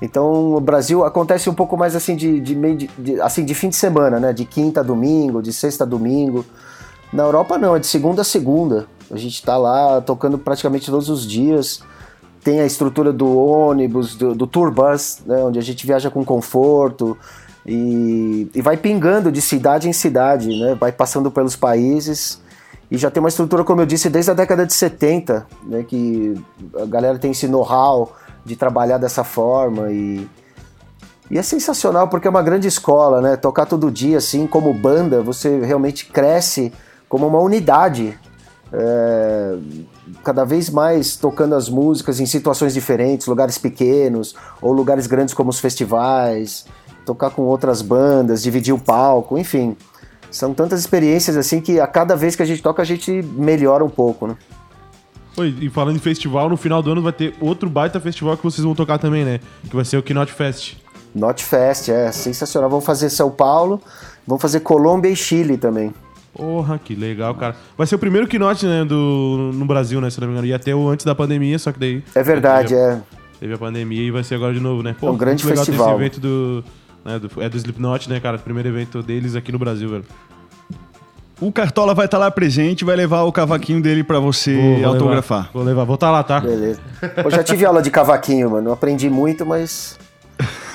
Então 0.00 0.54
o 0.54 0.60
Brasil 0.60 1.04
acontece 1.04 1.50
um 1.50 1.54
pouco 1.54 1.76
mais 1.76 1.96
assim 1.96 2.14
de, 2.14 2.40
de 2.40 2.54
meio 2.54 2.76
de, 2.76 2.86
de, 2.96 3.20
assim 3.20 3.44
de 3.44 3.54
fim 3.54 3.68
de 3.68 3.76
semana, 3.76 4.20
né? 4.20 4.32
De 4.32 4.44
quinta 4.44 4.80
a 4.80 4.82
domingo, 4.82 5.42
de 5.42 5.52
sexta 5.52 5.82
a 5.82 5.86
domingo. 5.86 6.44
Na 7.12 7.24
Europa 7.24 7.58
não, 7.58 7.76
é 7.76 7.80
de 7.80 7.86
segunda 7.86 8.22
a 8.22 8.24
segunda. 8.24 8.86
A 9.10 9.16
gente 9.16 9.34
está 9.34 9.56
lá 9.56 10.00
tocando 10.00 10.38
praticamente 10.38 10.90
todos 10.90 11.08
os 11.08 11.26
dias. 11.26 11.82
Tem 12.42 12.60
a 12.60 12.66
estrutura 12.66 13.12
do 13.12 13.36
ônibus, 13.36 14.16
do, 14.16 14.34
do 14.34 14.46
tour 14.46 14.72
bus, 14.72 15.20
né? 15.26 15.36
onde 15.44 15.58
a 15.58 15.62
gente 15.62 15.86
viaja 15.86 16.10
com 16.10 16.24
conforto. 16.24 17.16
E, 17.64 18.50
e 18.54 18.60
vai 18.60 18.76
pingando 18.76 19.30
de 19.30 19.40
cidade 19.40 19.88
em 19.88 19.92
cidade, 19.92 20.48
né? 20.58 20.74
Vai 20.74 20.90
passando 20.90 21.30
pelos 21.30 21.54
países 21.54 22.40
e 22.90 22.98
já 22.98 23.10
tem 23.10 23.20
uma 23.22 23.28
estrutura, 23.28 23.64
como 23.64 23.80
eu 23.80 23.86
disse, 23.86 24.10
desde 24.10 24.30
a 24.30 24.34
década 24.34 24.66
de 24.66 24.74
70, 24.74 25.46
né? 25.64 25.82
Que 25.82 26.34
a 26.78 26.84
galera 26.84 27.18
tem 27.18 27.30
esse 27.30 27.46
know-how 27.46 28.12
de 28.44 28.56
trabalhar 28.56 28.98
dessa 28.98 29.22
forma 29.22 29.90
e, 29.90 30.28
E 31.30 31.38
é 31.38 31.42
sensacional 31.42 32.08
porque 32.08 32.26
é 32.26 32.30
uma 32.30 32.42
grande 32.42 32.66
escola, 32.66 33.20
né? 33.20 33.36
Tocar 33.36 33.64
todo 33.64 33.90
dia, 33.90 34.18
assim, 34.18 34.46
como 34.46 34.74
banda, 34.74 35.22
você 35.22 35.60
realmente 35.60 36.06
cresce 36.06 36.72
como 37.08 37.26
uma 37.26 37.38
unidade. 37.38 38.18
É, 38.74 39.58
cada 40.24 40.44
vez 40.44 40.70
mais 40.70 41.14
tocando 41.14 41.54
as 41.54 41.68
músicas 41.68 42.20
em 42.20 42.26
situações 42.26 42.74
diferentes, 42.74 43.26
lugares 43.26 43.58
pequenos 43.58 44.34
ou 44.60 44.72
lugares 44.72 45.06
grandes 45.06 45.34
como 45.34 45.50
os 45.50 45.60
festivais, 45.60 46.64
tocar 47.04 47.30
com 47.30 47.42
outras 47.42 47.82
bandas, 47.82 48.42
dividir 48.42 48.74
o 48.74 48.78
palco, 48.78 49.38
enfim. 49.38 49.76
São 50.30 50.54
tantas 50.54 50.80
experiências 50.80 51.36
assim 51.36 51.60
que 51.60 51.78
a 51.78 51.86
cada 51.86 52.16
vez 52.16 52.34
que 52.34 52.42
a 52.42 52.46
gente 52.46 52.62
toca 52.62 52.80
a 52.80 52.84
gente 52.84 53.22
melhora 53.36 53.84
um 53.84 53.90
pouco, 53.90 54.26
né? 54.26 54.36
Oi, 55.36 55.54
e 55.60 55.70
falando 55.70 55.96
em 55.96 56.00
festival, 56.00 56.48
no 56.48 56.56
final 56.56 56.82
do 56.82 56.92
ano 56.92 57.02
vai 57.02 57.12
ter 57.12 57.34
outro 57.40 57.68
baita 57.68 57.98
festival 58.00 58.36
que 58.36 58.42
vocês 58.42 58.64
vão 58.64 58.74
tocar 58.74 58.98
também, 58.98 59.24
né? 59.24 59.40
Que 59.68 59.74
vai 59.74 59.84
ser 59.84 59.96
o 59.96 60.02
Knot 60.02 60.30
Fest. 60.32 60.76
Not 61.14 61.42
Fest, 61.44 61.88
é 61.88 62.10
sensacional. 62.12 62.68
Vamos 62.70 62.84
fazer 62.84 63.10
São 63.10 63.30
Paulo, 63.30 63.80
vamos 64.26 64.40
fazer 64.40 64.60
Colômbia 64.60 65.08
e 65.10 65.16
Chile 65.16 65.56
também. 65.56 65.92
Porra, 66.34 66.78
que 66.78 66.94
legal, 66.94 67.34
cara. 67.34 67.54
Vai 67.76 67.86
ser 67.86 67.94
o 67.94 67.98
primeiro 67.98 68.26
Knot, 68.26 68.66
né, 68.66 68.84
do, 68.84 69.50
no 69.52 69.66
Brasil, 69.66 70.00
né, 70.00 70.08
se 70.08 70.18
não 70.20 70.28
me 70.28 70.32
engano. 70.32 70.46
Ia 70.46 70.76
o 70.76 70.88
antes 70.88 71.04
da 71.04 71.14
pandemia, 71.14 71.58
só 71.58 71.72
que 71.72 71.78
daí... 71.78 72.02
É 72.14 72.22
verdade, 72.22 72.74
teve, 72.74 72.80
é. 72.80 73.02
Teve 73.40 73.54
a 73.54 73.58
pandemia 73.58 74.02
e 74.02 74.10
vai 74.10 74.24
ser 74.24 74.36
agora 74.36 74.54
de 74.54 74.60
novo, 74.60 74.82
né? 74.82 74.96
É 75.00 75.10
um 75.10 75.16
grande 75.16 75.44
legal 75.44 75.64
ter 75.64 75.72
festival. 75.72 75.88
esse 75.88 75.96
evento 75.96 76.20
do, 76.20 76.64
né, 77.04 77.18
do... 77.18 77.30
É 77.42 77.48
do 77.48 77.56
Slipknot, 77.56 78.08
né, 78.08 78.20
cara? 78.20 78.38
Primeiro 78.38 78.68
evento 78.68 79.02
deles 79.02 79.34
aqui 79.34 79.50
no 79.52 79.58
Brasil, 79.58 79.88
velho. 79.88 80.04
O 81.40 81.50
Cartola 81.50 81.92
vai 81.92 82.04
estar 82.04 82.18
lá 82.18 82.30
presente, 82.30 82.84
vai 82.84 82.94
levar 82.94 83.22
o 83.22 83.32
cavaquinho 83.32 83.82
dele 83.82 84.04
pra 84.04 84.20
você 84.20 84.54
Vou- 84.54 84.76
vou 84.78 84.86
autografar. 84.86 85.38
levar. 85.38 85.50
Vou 85.52 85.62
levar, 85.64 85.84
vou 85.84 85.94
estar 85.96 86.10
lá, 86.12 86.22
tá? 86.22 86.38
Beleza. 86.40 86.80
Eu 87.16 87.30
já 87.32 87.42
tive 87.42 87.64
aula 87.66 87.82
de 87.82 87.90
cavaquinho, 87.90 88.50
mano. 88.50 88.66
Não 88.66 88.72
aprendi 88.72 89.10
muito, 89.10 89.44
mas. 89.44 89.98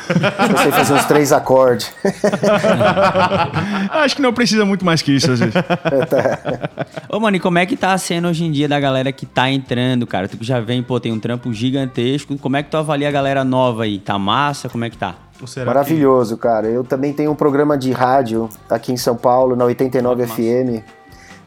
Eu 0.09 0.57
sei 0.57 0.71
fazer 0.71 0.93
uns 0.93 1.05
três 1.05 1.31
acordes. 1.31 1.91
Acho 3.91 4.15
que 4.15 4.21
não 4.21 4.33
precisa 4.33 4.65
muito 4.65 4.85
mais 4.85 5.01
que 5.01 5.11
isso, 5.13 5.31
às 5.31 5.39
vezes. 5.39 5.53
Ô, 7.09 7.19
mano, 7.19 7.37
e 7.37 7.39
como 7.39 7.57
é 7.57 7.65
que 7.65 7.75
tá 7.75 7.97
sendo 7.97 8.27
hoje 8.27 8.43
em 8.45 8.51
dia 8.51 8.67
da 8.67 8.79
galera 8.79 9.11
que 9.11 9.25
tá 9.25 9.49
entrando, 9.49 10.05
cara? 10.07 10.27
Tu 10.27 10.37
que 10.37 10.45
já 10.45 10.59
vem, 10.59 10.81
pô, 10.83 10.99
tem 10.99 11.11
um 11.11 11.19
trampo 11.19 11.51
gigantesco. 11.53 12.37
Como 12.37 12.55
é 12.57 12.63
que 12.63 12.69
tu 12.69 12.77
avalia 12.77 13.07
a 13.07 13.11
galera 13.11 13.43
nova 13.43 13.83
aí? 13.83 13.99
Tá 13.99 14.17
massa? 14.17 14.69
Como 14.69 14.83
é 14.85 14.89
que 14.89 14.97
tá? 14.97 15.15
Maravilhoso, 15.65 16.37
cara. 16.37 16.67
Eu 16.67 16.83
também 16.83 17.13
tenho 17.13 17.31
um 17.31 17.35
programa 17.35 17.77
de 17.77 17.91
rádio 17.91 18.49
aqui 18.69 18.91
em 18.91 18.97
São 18.97 19.15
Paulo, 19.15 19.55
na 19.55 19.65
89 19.65 20.27
FM. 20.27 20.83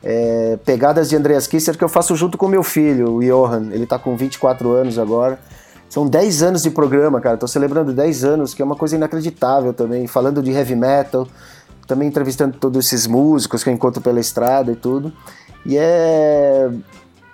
É, 0.03 0.59
Pegadas 0.65 1.09
de 1.09 1.17
Andreas 1.17 1.47
Kisser, 1.47 1.77
que 1.77 1.85
eu 1.85 1.89
faço 1.89 2.15
junto 2.17 2.39
com 2.39 2.49
meu 2.49 2.63
filho, 2.63 3.17
o 3.17 3.21
Johan. 3.21 3.69
Ele 3.73 3.87
tá 3.87 3.99
com 3.99 4.17
24 4.17 4.71
anos 4.71 4.99
agora. 4.99 5.39
São 5.89 6.07
10 6.07 6.43
anos 6.43 6.63
de 6.63 6.71
programa, 6.71 7.21
cara. 7.21 7.37
Tô 7.37 7.49
celebrando 7.49 7.93
10 7.93 8.25
anos, 8.25 8.55
que 8.55 8.63
é 8.63 8.65
uma 8.65 8.77
coisa 8.77 8.95
inacreditável 8.95 9.73
também. 9.75 10.07
Falando 10.07 10.41
de 10.41 10.53
heavy 10.53 10.77
metal, 10.77 11.27
também 11.87 12.09
entrevistando 12.09 12.57
todos 12.57 12.87
esses 12.87 13.07
músicos 13.07 13.65
que 13.65 13.69
eu 13.69 13.75
encontro 13.75 14.01
pela 14.01 14.21
estrada 14.21 14.71
e 14.71 14.77
tudo. 14.77 15.13
E 15.67 15.77
é 15.77 16.71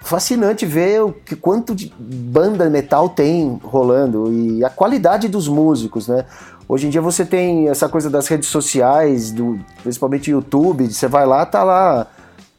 fascinante 0.06 0.64
ver 0.64 1.02
o 1.02 1.12
que 1.12 1.34
quanto 1.34 1.74
de 1.74 1.92
banda 1.98 2.70
metal 2.70 3.08
tem 3.08 3.60
rolando 3.62 4.32
e 4.32 4.64
a 4.64 4.70
qualidade 4.70 5.28
dos 5.28 5.48
músicos, 5.48 6.06
né? 6.08 6.24
Hoje 6.68 6.86
em 6.86 6.90
dia 6.90 7.00
você 7.00 7.24
tem 7.24 7.68
essa 7.68 7.88
coisa 7.88 8.08
das 8.08 8.26
redes 8.26 8.48
sociais, 8.48 9.30
do, 9.30 9.58
principalmente 9.82 10.30
YouTube, 10.30 10.92
você 10.92 11.06
vai 11.06 11.26
lá, 11.26 11.44
tá 11.44 11.62
lá 11.62 12.06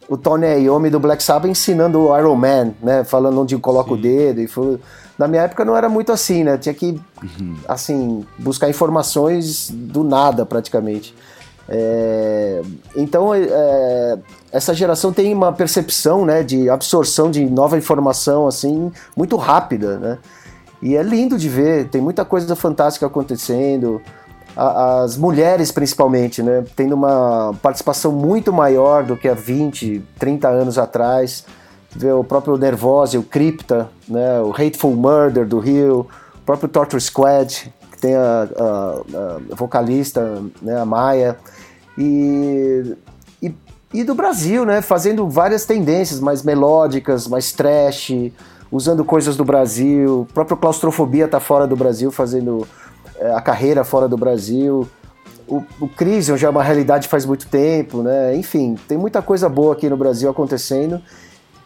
o 0.10 0.18
Tony 0.18 0.46
Iommi 0.46 0.90
do 0.90 1.00
Black 1.00 1.22
Sabbath 1.22 1.50
ensinando 1.50 2.00
o 2.00 2.18
Iron 2.18 2.36
Man, 2.36 2.74
né? 2.82 3.04
Falando 3.04 3.42
onde 3.42 3.58
coloca 3.58 3.94
o 3.94 3.98
dedo 3.98 4.42
e 4.42 4.48
foi... 4.48 4.80
Na 5.18 5.28
minha 5.28 5.42
época 5.42 5.66
não 5.66 5.76
era 5.76 5.90
muito 5.90 6.12
assim, 6.12 6.44
né? 6.44 6.58
Tinha 6.58 6.76
que, 6.76 7.02
assim, 7.68 8.24
buscar 8.38 8.70
informações 8.70 9.70
do 9.72 10.04
nada 10.04 10.46
praticamente. 10.46 11.14
É, 11.70 12.62
então, 12.96 13.34
é, 13.34 14.18
essa 14.52 14.74
geração 14.74 15.12
tem 15.12 15.34
uma 15.34 15.52
percepção 15.52 16.26
né, 16.26 16.42
de 16.44 16.70
absorção 16.70 17.30
de 17.30 17.46
nova 17.46 17.78
informação 17.78 18.48
assim 18.48 18.92
muito 19.16 19.36
rápida, 19.36 19.98
né? 19.98 20.18
E 20.82 20.96
é 20.96 21.02
lindo 21.04 21.38
de 21.38 21.50
ver, 21.50 21.90
tem 21.90 22.00
muita 22.00 22.24
coisa 22.24 22.56
fantástica 22.56 23.06
acontecendo. 23.08 24.02
A- 24.56 25.02
as 25.04 25.18
mulheres, 25.18 25.72
principalmente, 25.72 26.42
né, 26.42 26.64
tendo 26.76 26.94
uma 26.96 27.54
participação 27.62 28.12
muito 28.12 28.54
maior 28.54 29.04
do 29.04 29.18
que 29.18 29.28
há 29.28 29.34
20, 29.34 30.04
30 30.18 30.48
anos 30.48 30.78
atrás. 30.78 31.44
Vê 31.96 32.12
o 32.12 32.24
próprio 32.24 32.58
Nervosa, 32.58 33.18
o 33.20 33.24
Crypta, 33.24 33.90
né, 34.08 34.40
o 34.42 34.52
Hateful 34.52 34.96
Murder 34.96 35.48
do 35.48 35.60
Rio, 35.60 36.08
o 36.36 36.46
próprio 36.46 36.70
Torture 36.70 37.02
Squad, 37.02 37.74
que 37.98 38.02
tem 38.02 38.16
a, 38.16 38.48
a- 38.58 39.02
a 39.52 39.56
vocalista, 39.56 40.42
né, 40.62 40.80
a 40.80 40.86
Maia. 40.86 41.36
E, 41.98 42.96
e, 43.42 43.52
e 43.94 44.04
do 44.04 44.14
Brasil, 44.14 44.66
né? 44.66 44.82
Fazendo 44.82 45.28
várias 45.28 45.66
tendências 45.66 46.20
mais 46.20 46.44
melódicas, 46.44 47.28
mais 47.28 47.52
trash, 47.52 48.14
usando 48.72 49.04
coisas 49.04 49.36
do 49.36 49.44
Brasil. 49.44 50.22
O 50.22 50.26
próprio 50.34 50.56
Claustrofobia 50.58 51.28
tá 51.28 51.40
fora 51.40 51.66
do 51.66 51.76
Brasil, 51.76 52.12
fazendo 52.12 52.68
é, 53.20 53.34
a 53.34 53.42
carreira 53.42 53.84
fora 53.84 54.08
do 54.08 54.16
Brasil. 54.16 54.88
O, 55.48 55.64
o 55.82 55.88
Crisium 55.88 56.38
já 56.38 56.48
é 56.48 56.50
uma 56.52 56.64
realidade 56.64 57.08
faz 57.08 57.26
muito 57.26 57.48
tempo, 57.48 58.04
né? 58.04 58.36
Enfim, 58.36 58.76
tem 58.88 58.98
muita 58.98 59.22
coisa 59.22 59.50
boa 59.50 59.74
aqui 59.74 59.90
no 59.90 59.98
Brasil 59.98 60.30
acontecendo. 60.30 61.02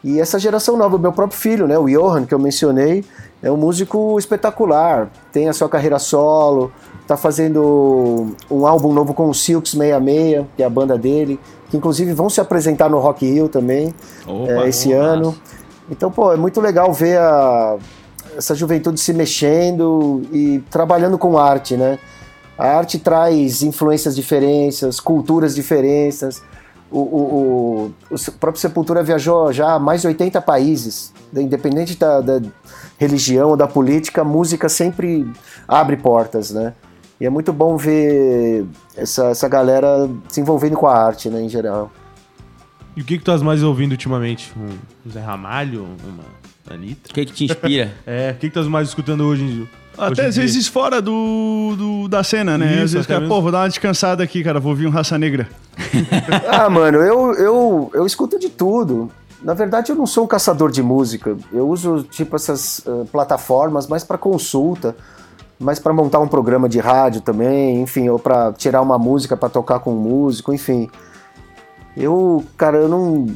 E 0.03 0.19
essa 0.19 0.39
geração 0.39 0.77
nova, 0.77 0.97
meu 0.97 1.11
próprio 1.11 1.37
filho, 1.37 1.67
né, 1.67 1.77
o 1.77 1.85
Johan, 1.87 2.25
que 2.25 2.33
eu 2.33 2.39
mencionei, 2.39 3.03
é 3.41 3.51
um 3.51 3.57
músico 3.57 4.17
espetacular. 4.17 5.09
Tem 5.31 5.47
a 5.49 5.53
sua 5.53 5.67
carreira 5.69 5.99
solo, 5.99 6.71
tá 7.07 7.17
fazendo 7.17 8.35
um 8.49 8.65
álbum 8.65 8.93
novo 8.93 9.13
com 9.13 9.29
o 9.29 9.33
Silks 9.33 9.71
66, 9.71 10.45
que 10.55 10.63
é 10.63 10.65
a 10.65 10.69
banda 10.69 10.97
dele, 10.97 11.39
que 11.69 11.77
inclusive 11.77 12.13
vão 12.13 12.29
se 12.29 12.39
apresentar 12.41 12.89
no 12.89 12.99
Rock 12.99 13.25
Hill 13.25 13.49
também 13.49 13.93
Opa, 14.27 14.51
é, 14.65 14.69
esse 14.69 14.93
opa. 14.93 15.03
ano. 15.03 15.35
Então, 15.89 16.11
pô, 16.11 16.31
é 16.33 16.37
muito 16.37 16.61
legal 16.61 16.93
ver 16.93 17.17
a- 17.17 17.77
essa 18.37 18.55
juventude 18.55 18.99
se 18.99 19.11
mexendo 19.13 20.21
e 20.31 20.63
trabalhando 20.69 21.17
com 21.17 21.37
arte, 21.37 21.75
né? 21.75 21.99
A 22.57 22.77
arte 22.77 22.99
traz 22.99 23.61
influências 23.63 24.15
diferentes, 24.15 24.99
culturas 24.99 25.53
diferentes. 25.55 26.41
O, 26.91 26.99
o, 26.99 27.93
o, 28.11 28.15
o 28.15 28.31
próprio 28.39 28.59
Sepultura 28.61 29.01
viajou 29.01 29.51
já 29.53 29.73
a 29.75 29.79
mais 29.79 30.01
de 30.01 30.07
80 30.07 30.41
países. 30.41 31.13
Independente 31.33 31.97
da, 31.97 32.19
da 32.19 32.41
religião 32.99 33.49
ou 33.49 33.57
da 33.57 33.67
política, 33.67 34.21
a 34.21 34.25
música 34.25 34.67
sempre 34.67 35.25
abre 35.67 35.95
portas, 35.95 36.51
né? 36.51 36.73
E 37.19 37.25
é 37.25 37.29
muito 37.29 37.53
bom 37.53 37.77
ver 37.77 38.65
essa, 38.97 39.27
essa 39.27 39.47
galera 39.47 40.09
se 40.27 40.41
envolvendo 40.41 40.75
com 40.75 40.87
a 40.87 40.97
arte, 40.97 41.29
né, 41.29 41.41
em 41.41 41.47
geral. 41.47 41.91
E 42.97 43.01
o 43.01 43.05
que, 43.05 43.17
que 43.17 43.23
tu 43.23 43.31
estás 43.31 43.41
mais 43.41 43.63
ouvindo 43.63 43.91
ultimamente? 43.91 44.51
Um 44.57 45.09
Zé 45.09 45.21
Ramalho? 45.21 45.87
Uma 46.03 46.23
Anitta? 46.75 47.09
O 47.09 47.13
que 47.13 47.25
que 47.25 47.31
te 47.33 47.45
inspira? 47.45 47.93
É, 48.05 48.31
o 48.31 48.33
que, 48.33 48.39
que 48.41 48.47
tu 48.47 48.59
estás 48.59 48.67
mais 48.67 48.87
escutando 48.89 49.21
hoje? 49.21 49.43
hoje 49.45 49.69
Até 49.97 50.23
em 50.23 50.27
às 50.27 50.33
dia? 50.33 50.43
vezes 50.43 50.67
fora 50.67 51.01
do, 51.01 51.75
do- 51.77 52.07
da 52.09 52.23
cena, 52.23 52.57
né? 52.57 52.65
Isso, 52.65 52.73
às 52.73 52.79
vezes, 52.79 52.95
até 52.97 53.07
cara, 53.13 53.19
mesmo. 53.21 53.35
pô, 53.35 53.41
vou 53.41 53.51
dar 53.51 53.59
uma 53.59 53.69
descansada 53.69 54.23
aqui, 54.23 54.43
cara, 54.43 54.59
vou 54.59 54.71
ouvir 54.71 54.87
um 54.87 54.89
Raça 54.89 55.17
Negra. 55.17 55.47
Ah, 56.47 56.69
mano, 56.69 56.99
eu, 56.99 57.33
eu, 57.33 57.91
eu 57.93 58.05
escuto 58.05 58.37
de 58.37 58.49
tudo. 58.49 59.09
Na 59.41 59.53
verdade, 59.53 59.91
eu 59.91 59.95
não 59.95 60.05
sou 60.05 60.25
um 60.25 60.27
caçador 60.27 60.71
de 60.71 60.83
música. 60.83 61.35
Eu 61.51 61.67
uso, 61.67 62.03
tipo, 62.03 62.35
essas 62.35 62.81
eh, 62.85 63.05
plataformas 63.11 63.87
mais 63.87 64.03
para 64.03 64.17
consulta, 64.17 64.95
mais 65.59 65.79
para 65.79 65.93
montar 65.93 66.19
um 66.19 66.27
programa 66.27 66.69
de 66.69 66.79
rádio 66.79 67.21
também, 67.21 67.81
enfim, 67.81 68.07
ou 68.07 68.19
para 68.19 68.53
tirar 68.53 68.81
uma 68.81 68.99
música 68.99 69.35
para 69.35 69.49
tocar 69.49 69.79
com 69.79 69.93
um 69.93 69.99
músico, 69.99 70.53
enfim. 70.53 70.89
Eu, 71.97 72.43
cara, 72.55 72.77
eu 72.77 72.87
não. 72.87 73.27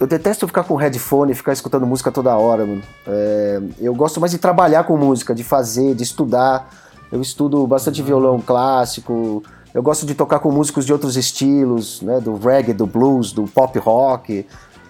Eu 0.00 0.06
detesto 0.06 0.46
ficar 0.46 0.64
com 0.64 0.74
headphone 0.74 1.32
e 1.32 1.34
ficar 1.34 1.52
escutando 1.52 1.86
música 1.86 2.10
toda 2.10 2.36
hora, 2.36 2.66
mano. 2.66 2.82
É, 3.06 3.60
eu 3.78 3.94
gosto 3.94 4.20
mais 4.20 4.32
de 4.32 4.38
trabalhar 4.38 4.84
com 4.84 4.96
música, 4.96 5.34
de 5.34 5.44
fazer, 5.44 5.94
de 5.94 6.02
estudar. 6.02 6.68
Eu 7.12 7.20
estudo 7.20 7.66
bastante 7.66 8.02
violão 8.02 8.40
clássico. 8.40 9.42
Eu 9.74 9.82
gosto 9.82 10.06
de 10.06 10.14
tocar 10.14 10.38
com 10.38 10.52
músicos 10.52 10.86
de 10.86 10.92
outros 10.92 11.16
estilos, 11.16 12.00
né? 12.00 12.20
Do 12.20 12.36
reggae, 12.36 12.72
do 12.72 12.86
blues, 12.86 13.32
do 13.32 13.42
pop 13.42 13.76
rock, 13.80 14.46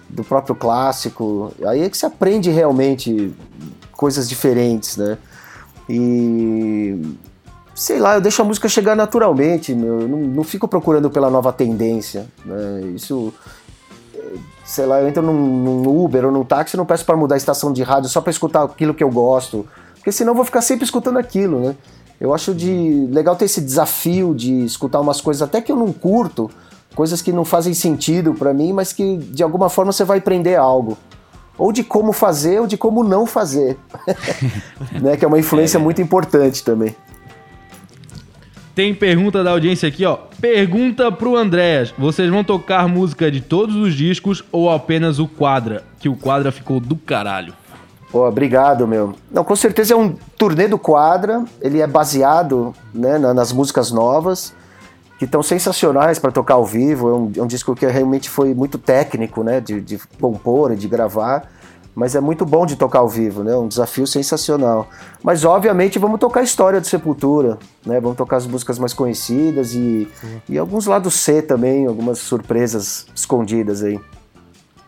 do 0.07 0.23
próprio 0.23 0.55
clássico. 0.55 1.51
Aí 1.65 1.81
é 1.81 1.89
que 1.89 1.97
se 1.97 2.05
aprende 2.05 2.51
realmente 2.51 3.33
coisas 3.93 4.29
diferentes, 4.29 4.95
né? 4.95 5.17
E 5.89 7.17
sei 7.73 7.99
lá, 7.99 8.13
eu 8.13 8.21
deixo 8.21 8.41
a 8.43 8.45
música 8.45 8.69
chegar 8.69 8.95
naturalmente, 8.95 9.73
meu. 9.73 10.01
Eu 10.01 10.07
não, 10.07 10.19
não 10.19 10.43
fico 10.43 10.67
procurando 10.67 11.09
pela 11.09 11.31
nova 11.31 11.51
tendência, 11.51 12.27
né? 12.45 12.81
Isso 12.95 13.33
sei 14.63 14.85
lá, 14.85 14.99
eu 15.01 15.07
entro 15.07 15.21
num, 15.21 15.33
num 15.33 16.03
Uber 16.03 16.25
ou 16.25 16.31
num 16.31 16.43
táxi 16.43 16.75
não 16.75 16.85
peço 16.85 17.05
para 17.05 17.15
mudar 17.15 17.35
a 17.35 17.37
estação 17.37 17.71
de 17.71 17.83
rádio 17.83 18.09
só 18.09 18.19
para 18.19 18.31
escutar 18.31 18.63
aquilo 18.63 18.93
que 18.93 19.03
eu 19.03 19.09
gosto, 19.09 19.67
porque 19.95 20.11
senão 20.11 20.31
eu 20.31 20.35
vou 20.35 20.45
ficar 20.45 20.61
sempre 20.61 20.85
escutando 20.85 21.17
aquilo, 21.17 21.59
né? 21.59 21.75
Eu 22.19 22.33
acho 22.33 22.53
de 22.53 23.07
legal 23.11 23.35
ter 23.35 23.45
esse 23.45 23.61
desafio 23.61 24.33
de 24.33 24.63
escutar 24.63 25.01
umas 25.01 25.19
coisas 25.19 25.41
até 25.41 25.61
que 25.61 25.71
eu 25.71 25.75
não 25.75 25.91
curto, 25.91 26.49
coisas 26.95 27.21
que 27.21 27.31
não 27.31 27.43
fazem 27.43 27.73
sentido 27.73 28.33
para 28.33 28.53
mim, 28.53 28.71
mas 28.71 28.93
que 28.93 29.17
de 29.17 29.43
alguma 29.43 29.69
forma 29.69 29.91
você 29.91 30.03
vai 30.03 30.19
aprender 30.19 30.55
algo. 30.55 30.97
Ou 31.57 31.71
de 31.71 31.83
como 31.83 32.11
fazer 32.11 32.59
ou 32.59 32.67
de 32.67 32.77
como 32.77 33.03
não 33.03 33.25
fazer. 33.25 33.77
né? 35.01 35.15
Que 35.17 35.25
é 35.25 35.27
uma 35.27 35.39
influência 35.39 35.79
muito 35.79 36.01
importante 36.01 36.63
também. 36.63 36.95
Tem 38.73 38.93
pergunta 38.93 39.41
da 39.41 39.51
audiência 39.51 39.87
aqui, 39.87 40.03
ó. 40.03 40.17
Pergunta 40.41 41.09
pro 41.09 41.37
Andréas: 41.37 41.93
vocês 41.97 42.29
vão 42.29 42.43
tocar 42.43 42.89
música 42.89 43.31
de 43.31 43.39
todos 43.39 43.73
os 43.75 43.93
discos 43.93 44.43
ou 44.51 44.69
apenas 44.69 45.17
o 45.17 45.27
Quadra? 45.27 45.83
Que 45.97 46.09
o 46.09 46.15
Quadra 46.15 46.51
ficou 46.51 46.81
do 46.81 46.97
caralho. 46.97 47.53
Pô, 48.11 48.27
obrigado, 48.27 48.87
meu. 48.87 49.13
Não, 49.31 49.43
com 49.43 49.55
certeza 49.55 49.93
é 49.93 49.97
um 49.97 50.15
turnê 50.37 50.67
do 50.67 50.77
Quadra. 50.77 51.43
Ele 51.61 51.81
é 51.81 51.87
baseado 51.87 52.73
né, 52.93 53.17
na- 53.17 53.33
nas 53.33 53.51
músicas 53.51 53.91
novas, 53.91 54.53
que 55.19 55.25
estão 55.25 55.43
sensacionais 55.43 56.17
para 56.19 56.31
tocar 56.31 56.53
ao 56.55 56.65
vivo. 56.65 57.09
É 57.09 57.13
um, 57.13 57.31
é 57.37 57.41
um 57.43 57.47
disco 57.47 57.75
que 57.75 57.85
realmente 57.85 58.29
foi 58.29 58.53
muito 58.53 58.77
técnico, 58.77 59.43
né? 59.43 59.59
De, 59.59 59.81
de 59.81 59.99
compor 60.19 60.71
e 60.71 60.75
de 60.75 60.87
gravar. 60.87 61.49
Mas 61.93 62.13
é 62.13 62.19
muito 62.19 62.45
bom 62.45 62.65
de 62.65 62.75
tocar 62.75 62.99
ao 62.99 63.07
vivo, 63.07 63.41
né? 63.43 63.55
Um 63.55 63.67
desafio 63.69 64.05
sensacional. 64.05 64.87
Mas, 65.23 65.45
obviamente, 65.45 65.97
vamos 65.97 66.19
tocar 66.19 66.41
a 66.41 66.43
história 66.43 66.79
do 66.81 66.87
Sepultura, 66.87 67.57
né? 67.85 68.01
Vamos 68.01 68.17
tocar 68.17 68.35
as 68.35 68.45
músicas 68.45 68.77
mais 68.77 68.93
conhecidas 68.93 69.73
e, 69.73 70.05
e 70.49 70.57
alguns 70.57 70.85
lados 70.87 71.13
C 71.15 71.41
também, 71.41 71.85
algumas 71.85 72.19
surpresas 72.19 73.07
escondidas 73.15 73.81
aí. 73.81 73.97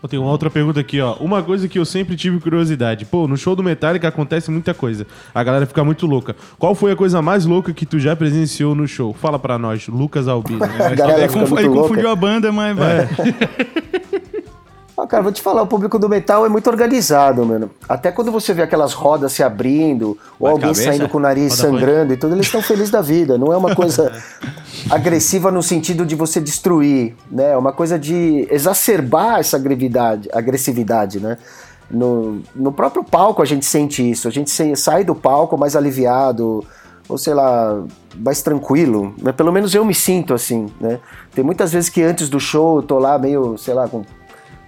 Tem 0.07 0.19
uma 0.19 0.31
outra 0.31 0.49
pergunta 0.49 0.79
aqui, 0.79 0.99
ó. 1.01 1.13
Uma 1.15 1.43
coisa 1.43 1.67
que 1.67 1.77
eu 1.77 1.85
sempre 1.85 2.15
tive 2.15 2.39
curiosidade. 2.39 3.05
Pô, 3.05 3.27
no 3.27 3.37
show 3.37 3.55
do 3.55 3.63
Metallica 3.63 4.07
acontece 4.07 4.49
muita 4.49 4.73
coisa. 4.73 5.05
A 5.33 5.43
galera 5.43 5.65
fica 5.65 5.83
muito 5.83 6.05
louca. 6.05 6.35
Qual 6.57 6.73
foi 6.73 6.91
a 6.91 6.95
coisa 6.95 7.21
mais 7.21 7.45
louca 7.45 7.73
que 7.73 7.85
tu 7.85 7.99
já 7.99 8.15
presenciou 8.15 8.73
no 8.73 8.87
show? 8.87 9.13
Fala 9.13 9.37
pra 9.37 9.57
nós, 9.57 9.87
Lucas 9.87 10.27
Albino. 10.27 10.63
A 10.63 10.95
galera 10.95 11.23
Ele, 11.23 11.35
muito 11.35 11.59
ele 11.59 11.69
confundiu 11.69 12.09
a 12.09 12.15
banda, 12.15 12.51
mas 12.51 12.75
vai. 12.75 13.09
Ah, 14.97 15.05
cara, 15.05 15.21
vou 15.21 15.31
te 15.31 15.43
falar, 15.43 15.61
o 15.61 15.67
público 15.67 15.99
do 15.99 16.09
metal 16.09 16.43
é 16.43 16.49
muito 16.49 16.67
organizado, 16.67 17.45
mano. 17.45 17.69
Até 17.87 18.11
quando 18.11 18.31
você 18.31 18.51
vê 18.51 18.63
aquelas 18.63 18.93
rodas 18.93 19.31
se 19.31 19.43
abrindo, 19.43 20.17
ou 20.39 20.47
alguém 20.47 20.69
cabeça? 20.69 20.85
saindo 20.85 21.07
com 21.07 21.19
o 21.19 21.21
nariz 21.21 21.53
sangrando 21.53 22.13
e 22.13 22.17
tudo, 22.17 22.33
eles 22.33 22.47
estão 22.47 22.63
felizes 22.63 22.89
da 22.89 22.99
vida. 22.99 23.37
Não 23.37 23.53
é 23.53 23.57
uma 23.57 23.75
coisa 23.75 24.11
agressiva 24.89 25.51
no 25.51 25.61
sentido 25.61 26.03
de 26.03 26.15
você 26.15 26.41
destruir, 26.41 27.15
né? 27.31 27.51
É 27.51 27.57
uma 27.57 27.71
coisa 27.71 27.99
de 27.99 28.47
exacerbar 28.49 29.39
essa 29.39 29.55
agressividade, 29.55 30.29
agressividade 30.33 31.19
né? 31.19 31.37
No, 31.91 32.41
no 32.55 32.71
próprio 32.71 33.03
palco 33.03 33.43
a 33.43 33.45
gente 33.45 33.67
sente 33.67 34.09
isso. 34.09 34.27
A 34.27 34.31
gente 34.31 34.49
sai 34.75 35.03
do 35.03 35.13
palco 35.13 35.55
mais 35.55 35.75
aliviado, 35.75 36.65
ou 37.07 37.19
sei 37.19 37.35
lá, 37.35 37.83
mais 38.17 38.41
tranquilo. 38.41 39.13
Né? 39.21 39.31
Pelo 39.31 39.51
menos 39.51 39.75
eu 39.75 39.85
me 39.85 39.93
sinto 39.93 40.33
assim, 40.33 40.65
né? 40.81 40.99
Tem 41.35 41.43
muitas 41.43 41.71
vezes 41.71 41.87
que 41.87 42.01
antes 42.01 42.29
do 42.29 42.39
show 42.39 42.77
eu 42.77 42.83
tô 42.83 42.97
lá 42.97 43.19
meio, 43.19 43.59
sei 43.59 43.75
lá, 43.75 43.87
com 43.87 44.03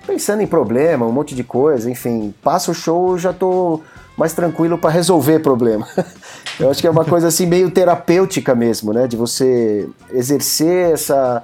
pensando 0.10 0.42
em 0.42 0.48
problema, 0.48 1.06
um 1.06 1.12
monte 1.12 1.36
de 1.36 1.44
coisa, 1.44 1.90
enfim, 1.90 2.34
passa 2.42 2.72
o 2.72 2.74
show, 2.74 3.16
já 3.16 3.32
tô 3.32 3.80
mais 4.18 4.34
tranquilo 4.34 4.76
para 4.76 4.90
resolver 4.90 5.40
problema. 5.40 5.88
eu 6.60 6.70
acho 6.72 6.82
que 6.82 6.88
é 6.88 6.90
uma 6.90 7.06
coisa 7.06 7.28
assim 7.28 7.46
meio 7.46 7.70
terapêutica 7.70 8.56
mesmo, 8.56 8.92
né, 8.92 9.08
de 9.08 9.16
você 9.16 9.88
exercer 10.12 10.94
essa 10.94 11.44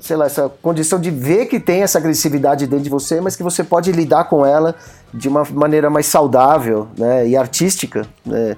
sei 0.00 0.16
lá, 0.16 0.24
essa 0.24 0.50
condição 0.62 0.98
de 0.98 1.10
ver 1.10 1.46
que 1.46 1.60
tem 1.60 1.82
essa 1.82 1.98
agressividade 1.98 2.66
dentro 2.66 2.84
de 2.84 2.88
você, 2.88 3.20
mas 3.20 3.36
que 3.36 3.42
você 3.42 3.62
pode 3.62 3.92
lidar 3.92 4.24
com 4.24 4.46
ela 4.46 4.74
de 5.12 5.28
uma 5.28 5.44
maneira 5.52 5.90
mais 5.90 6.06
saudável, 6.06 6.88
né, 6.96 7.26
e 7.26 7.36
artística, 7.36 8.06
né? 8.24 8.56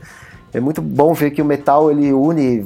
É 0.55 0.61
muito 0.61 0.83
bom 0.83 1.14
ver 1.14 1.31
que 1.31 1.40
o 1.40 1.45
metal 1.45 1.90
ele 1.90 2.12
une 2.12 2.64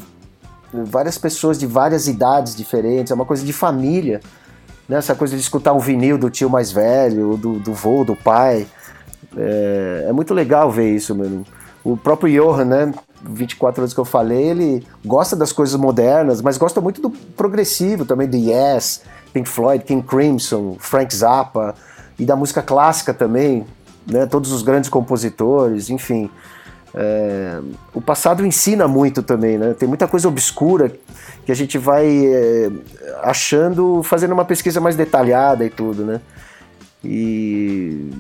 várias 0.73 1.17
pessoas 1.17 1.59
de 1.59 1.67
várias 1.67 2.09
idades 2.09 2.55
diferentes, 2.55 3.11
é 3.13 3.15
uma 3.15 3.25
coisa 3.25 3.45
de 3.45 3.53
família, 3.53 4.21
né? 4.89 4.99
Essa 4.99 5.15
coisa 5.15 5.35
de 5.35 5.43
escutar 5.43 5.73
um 5.73 5.79
vinil 5.79 6.19
do 6.19 6.31
tio 6.31 6.49
mais 6.49 6.71
velho, 6.71 7.37
do, 7.37 7.59
do 7.59 7.73
vô, 7.73 8.05
do 8.05 8.17
pai. 8.17 8.67
É, 9.37 10.07
é 10.09 10.13
muito 10.13 10.33
legal 10.33 10.71
ver 10.71 10.95
isso, 10.95 11.15
mano. 11.15 11.45
O 11.85 11.97
próprio 11.97 12.33
Johan, 12.33 12.65
né? 12.65 12.95
24 13.23 13.83
anos 13.83 13.95
que 13.95 14.01
eu 14.01 14.05
falei, 14.05 14.51
ele 14.51 14.87
gosta 15.05 15.35
das 15.35 15.53
coisas 15.53 15.79
modernas, 15.79 16.41
mas 16.41 16.59
gosta 16.59 16.81
muito 16.81 17.01
do 17.01 17.11
progressivo 17.11 18.05
também, 18.05 18.29
do 18.29 18.37
Yes, 18.37 19.03
Pink 19.33 19.49
Floyd, 19.49 19.85
King 19.85 20.07
Crimson, 20.07 20.77
Frank 20.79 21.15
Zappa, 21.15 21.75
e 22.19 22.25
da 22.25 22.37
música 22.37 22.63
clássica 22.63 23.13
também, 23.13 23.67
né? 24.07 24.27
Todos 24.27 24.53
os 24.53 24.63
grandes 24.63 24.89
compositores, 24.89 25.91
enfim. 25.91 26.31
É, 26.95 27.61
o 27.93 28.01
passado 28.01 28.45
ensina 28.45 28.89
muito 28.89 29.23
também, 29.23 29.59
né? 29.59 29.75
Tem 29.75 29.89
muita 29.89 30.07
coisa 30.07 30.29
obscura 30.29 30.93
que 31.45 31.53
a 31.53 31.55
gente 31.55 31.79
vai 31.79 32.07
é, 32.07 32.71
achando, 33.23 34.03
fazendo 34.03 34.33
uma 34.33 34.45
pesquisa 34.45 34.81
mais 34.81 34.97
detalhada 34.97 35.65
e 35.65 35.71
tudo, 35.71 36.05
né? 36.05 36.21
E, 37.05 38.11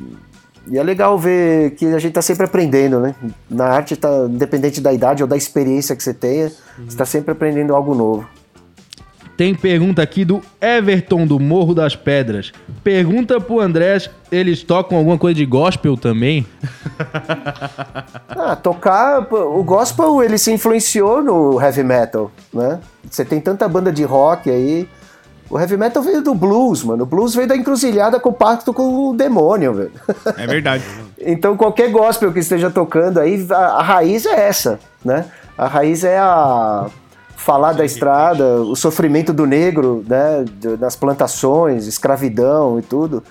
e 0.68 0.78
é 0.78 0.82
legal 0.82 1.18
ver 1.18 1.72
que 1.72 1.86
a 1.86 1.98
gente 1.98 2.12
tá 2.12 2.22
sempre 2.22 2.44
aprendendo, 2.44 3.00
né? 3.00 3.14
Na 3.48 3.66
arte, 3.66 3.96
tá, 3.96 4.08
independente 4.28 4.80
da 4.80 4.92
idade 4.92 5.22
ou 5.22 5.28
da 5.28 5.36
experiência 5.36 5.96
que 5.96 6.02
você 6.02 6.14
tenha, 6.14 6.52
você 6.86 6.96
tá 6.96 7.04
sempre 7.04 7.32
aprendendo 7.32 7.74
algo 7.74 7.94
novo. 7.94 8.28
Tem 9.36 9.54
pergunta 9.54 10.02
aqui 10.02 10.24
do 10.24 10.40
Everton 10.60 11.26
do 11.26 11.38
Morro 11.38 11.74
das 11.74 11.94
Pedras. 11.94 12.52
Pergunta 12.82 13.38
pro 13.38 13.60
Andrés, 13.60 14.08
eles 14.32 14.62
tocam 14.62 14.96
alguma 14.96 15.18
coisa 15.18 15.34
de 15.34 15.44
gospel 15.44 15.94
também? 15.96 16.46
Ah, 18.36 18.54
tocar. 18.54 19.26
O 19.32 19.62
gospel 19.64 20.22
ele 20.22 20.36
se 20.36 20.52
influenciou 20.52 21.22
no 21.22 21.60
heavy 21.60 21.82
metal, 21.82 22.30
né? 22.52 22.80
Você 23.10 23.24
tem 23.24 23.40
tanta 23.40 23.66
banda 23.68 23.90
de 23.90 24.04
rock 24.04 24.50
aí. 24.50 24.88
O 25.48 25.58
heavy 25.58 25.76
metal 25.76 26.02
veio 26.02 26.20
do 26.20 26.34
blues, 26.34 26.82
mano. 26.82 27.04
O 27.04 27.06
blues 27.06 27.34
veio 27.34 27.48
da 27.48 27.56
encruzilhada 27.56 28.18
com 28.18 28.30
o 28.30 28.32
pacto 28.32 28.74
com 28.74 29.10
o 29.10 29.14
demônio, 29.14 29.72
velho. 29.72 29.92
É 30.36 30.46
verdade. 30.46 30.84
Então 31.18 31.56
qualquer 31.56 31.90
gospel 31.90 32.30
que 32.30 32.38
esteja 32.38 32.70
tocando 32.70 33.18
aí, 33.18 33.44
a, 33.50 33.56
a 33.56 33.82
raiz 33.82 34.26
é 34.26 34.48
essa, 34.48 34.78
né? 35.02 35.24
A 35.56 35.66
raiz 35.66 36.04
é 36.04 36.18
a 36.18 36.86
falar 37.36 37.72
da 37.72 37.84
estrada, 37.84 38.44
o 38.60 38.76
sofrimento 38.76 39.32
do 39.32 39.46
negro, 39.46 40.04
né? 40.06 40.44
Das 40.78 40.94
plantações, 40.94 41.86
escravidão 41.86 42.78
e 42.78 42.82
tudo. 42.82 43.24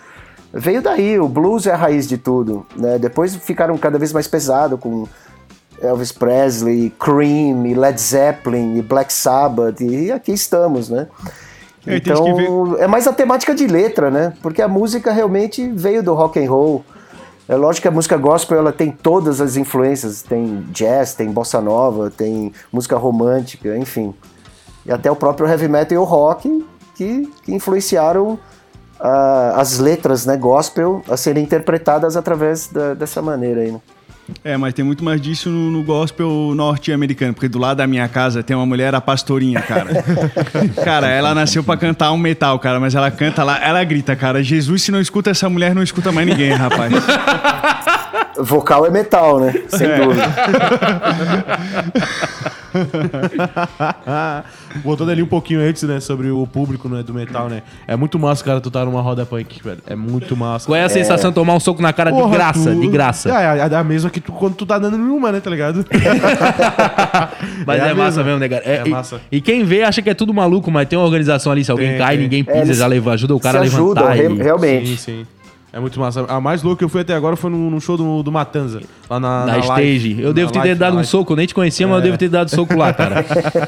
Veio 0.58 0.82
daí, 0.82 1.20
o 1.20 1.28
blues 1.28 1.68
é 1.68 1.72
a 1.74 1.76
raiz 1.76 2.08
de 2.08 2.18
tudo, 2.18 2.66
né? 2.78 2.98
Depois 2.98 3.36
ficaram 3.36 3.78
cada 3.78 4.00
vez 4.00 4.14
mais 4.14 4.26
pesado 4.26 4.78
com 4.78 5.06
Elvis 5.82 6.14
Presley, 6.14 6.94
Cream, 6.98 7.68
e 7.68 7.74
Led 7.74 8.00
Zeppelin, 8.00 8.78
e 8.78 8.82
Black 8.82 9.12
Sabbath, 9.12 9.82
e 9.82 10.14
aqui 10.14 10.32
estamos, 10.32 10.90
né? 10.90 11.08
É, 11.86 11.98
Então, 11.98 12.78
é 12.78 12.88
mais 12.88 13.06
a 13.06 13.12
temática 13.12 13.54
de 13.54 13.68
letra, 13.68 14.10
né? 14.10 14.34
Porque 14.42 14.62
a 14.62 14.68
música 14.68 15.12
realmente 15.12 15.68
veio 15.68 16.02
do 16.02 16.14
rock 16.14 16.40
and 16.40 16.50
roll. 16.50 16.86
É 17.50 17.56
lógico 17.56 17.84
que 17.84 17.88
a 17.90 17.92
música 17.92 18.16
gospel 18.16 18.58
ela 18.58 18.72
tem 18.72 18.92
todas 18.92 19.42
as 19.42 19.58
influências, 19.58 20.22
tem 20.24 20.66
jazz, 20.72 21.14
tem 21.14 21.30
bossa 21.30 21.60
nova, 21.60 22.10
tem 22.10 22.54
música 22.72 22.96
romântica, 22.96 23.78
enfim. 23.78 24.16
E 24.86 24.92
até 24.92 25.12
o 25.12 25.16
próprio 25.18 25.48
heavy 25.48 25.68
metal 25.68 25.96
e 25.96 25.98
o 25.98 26.04
rock 26.06 26.66
que, 26.96 27.30
que 27.44 27.54
influenciaram 27.54 28.40
as 29.56 29.80
letras, 29.80 30.26
né, 30.26 30.38
gospel, 30.38 31.04
a 31.10 31.18
serem 31.18 31.44
interpretadas 31.44 32.16
através 32.18 32.68
da- 32.68 32.94
dessa 32.94 33.22
maneira 33.22 33.62
aí, 33.62 33.72
né? 33.72 33.80
É, 34.44 34.58
mas 34.58 34.74
tem 34.74 34.84
muito 34.84 35.04
mais 35.04 35.22
disso 35.22 35.52
no, 35.52 35.70
no 35.70 35.84
gospel 35.84 36.28
norte-americano, 36.56 37.34
porque 37.36 37.48
do 37.48 37.60
lado 37.60 37.78
da 37.78 37.86
minha 37.86 38.08
casa 38.08 38.42
tem 38.42 38.56
uma 38.58 38.66
mulher, 38.66 38.96
a 38.96 39.00
pastorinha, 39.00 39.62
cara. 39.62 40.04
cara, 40.84 41.08
ela 41.08 41.36
nasceu 41.36 41.64
pra 41.64 41.78
cantar 41.78 42.12
um 42.12 42.18
metal, 42.18 42.58
cara, 42.58 42.80
mas 42.80 42.96
ela 42.96 43.12
canta 43.12 43.44
lá, 43.44 43.64
ela 43.64 43.84
grita, 43.84 44.16
cara, 44.16 44.42
Jesus, 44.42 44.82
se 44.82 44.92
não 44.92 45.00
escuta 45.00 45.30
essa 45.30 45.48
mulher, 45.48 45.76
não 45.76 45.84
escuta 45.84 46.12
mais 46.12 46.28
ninguém, 46.28 46.54
rapaz. 46.54 46.92
Vocal 48.38 48.86
é 48.86 48.90
metal, 48.90 49.40
né? 49.40 49.54
Sem 49.70 49.88
É. 49.88 50.00
dúvida. 50.00 50.24
Voltando 54.84 55.12
ali 55.12 55.24
um 55.24 55.28
pouquinho 55.28 55.62
antes, 55.62 55.84
né, 55.84 56.00
sobre 56.02 56.30
o 56.30 56.46
público 56.46 56.90
né, 56.90 57.02
do 57.04 57.14
metal, 57.14 57.48
né? 57.48 57.62
É 57.88 57.96
muito 57.96 58.20
massa, 58.20 58.44
cara, 58.44 58.60
tu 58.60 58.70
tá 58.70 58.84
numa 58.84 59.02
roda 59.02 59.26
punk, 59.26 59.64
velho. 59.64 59.78
É 59.88 59.96
muito 59.96 60.36
massa. 60.36 60.66
Qual 60.66 60.76
é 60.76 60.84
a 60.84 60.90
sensação 60.90 61.32
de 61.32 61.36
tomar 61.36 61.54
um 61.56 61.60
soco 61.60 61.82
na 61.82 61.94
cara 61.94 62.12
de 62.12 62.18
Porra, 62.20 62.34
graça? 62.36 62.72
tu- 62.72 62.80
De 62.82 62.88
graça. 62.88 63.30
É, 63.30 63.60
é 63.60 63.76
a 63.76 63.84
mesma 63.84 64.10
que 64.10 64.20
tu, 64.20 64.32
quando 64.34 64.56
tu 64.56 64.66
tá 64.66 64.78
dando 64.78 64.98
nenhuma, 64.98 65.32
né, 65.32 65.40
tá 65.40 65.50
ligado? 65.50 65.86
Mas 67.66 67.82
É 67.82 67.88
é, 67.88 67.92
a 67.92 67.96
massa 67.96 68.24
mesmo, 68.24 68.40
né, 68.40 68.50
cara? 68.50 68.64
É, 68.66 68.78
É 68.78 68.84
e- 68.86 68.90
massa. 68.90 69.22
E, 69.32 69.40
quem 69.42 69.64
vê 69.64 69.84
acha 69.84 70.02
que 70.02 70.10
é 70.10 70.14
tudo 70.14 70.34
maluco, 70.34 70.70
mas 70.70 70.88
tem 70.88 70.98
uma 71.00 71.06
organização 71.06 71.52
ali. 71.52 71.64
Se 71.64 71.72
alguém 71.72 71.90
Tem, 71.92 71.98
cai, 71.98 72.16
tem. 72.16 72.24
ninguém 72.24 72.46
É, 72.48 72.62
pisa, 72.62 72.74
já 72.74 72.88
leva, 72.88 73.14
ajuda 73.14 73.36
o 73.36 73.40
cara 73.40 73.60
Se 73.60 73.76
a 73.76 73.80
levantar. 73.80 74.12
ajudam, 74.12 74.34
e- 74.34 74.38
re- 74.38 74.44
realmente. 74.44 74.88
Sim, 74.88 74.98
sim. 74.98 75.26
É 75.76 75.80
muito 75.82 76.00
massa. 76.00 76.24
A 76.30 76.40
mais 76.40 76.64
louca 76.64 76.80
que 76.80 76.86
eu 76.86 76.90
fui 76.90 77.02
até 77.02 77.14
agora 77.14 77.36
foi 77.36 77.52
no, 77.52 77.70
no 77.70 77.82
show 77.82 77.98
do, 77.98 78.24
do 78.24 78.32
Matanza, 78.32 78.80
lá 79.10 79.20
na, 79.20 79.40
Na, 79.42 79.46
na 79.46 79.66
live. 79.66 79.98
stage. 79.98 80.22
Eu 80.22 80.32
devo 80.34 80.48
Na 80.48 80.54
ter 80.54 80.60
live, 80.60 80.76
dado 80.80 80.94
um 80.94 80.96
live. 80.96 81.10
soco, 81.10 81.34
eu 81.34 81.36
nem 81.36 81.46
te 81.46 81.54
conhecia, 81.54 81.86
mas 81.86 81.98
eu 81.98 82.02
devo 82.04 82.18
ter 82.18 82.30
dado 82.30 82.50
soco 82.50 82.78
lá, 82.78 82.94
cara. 82.94 83.26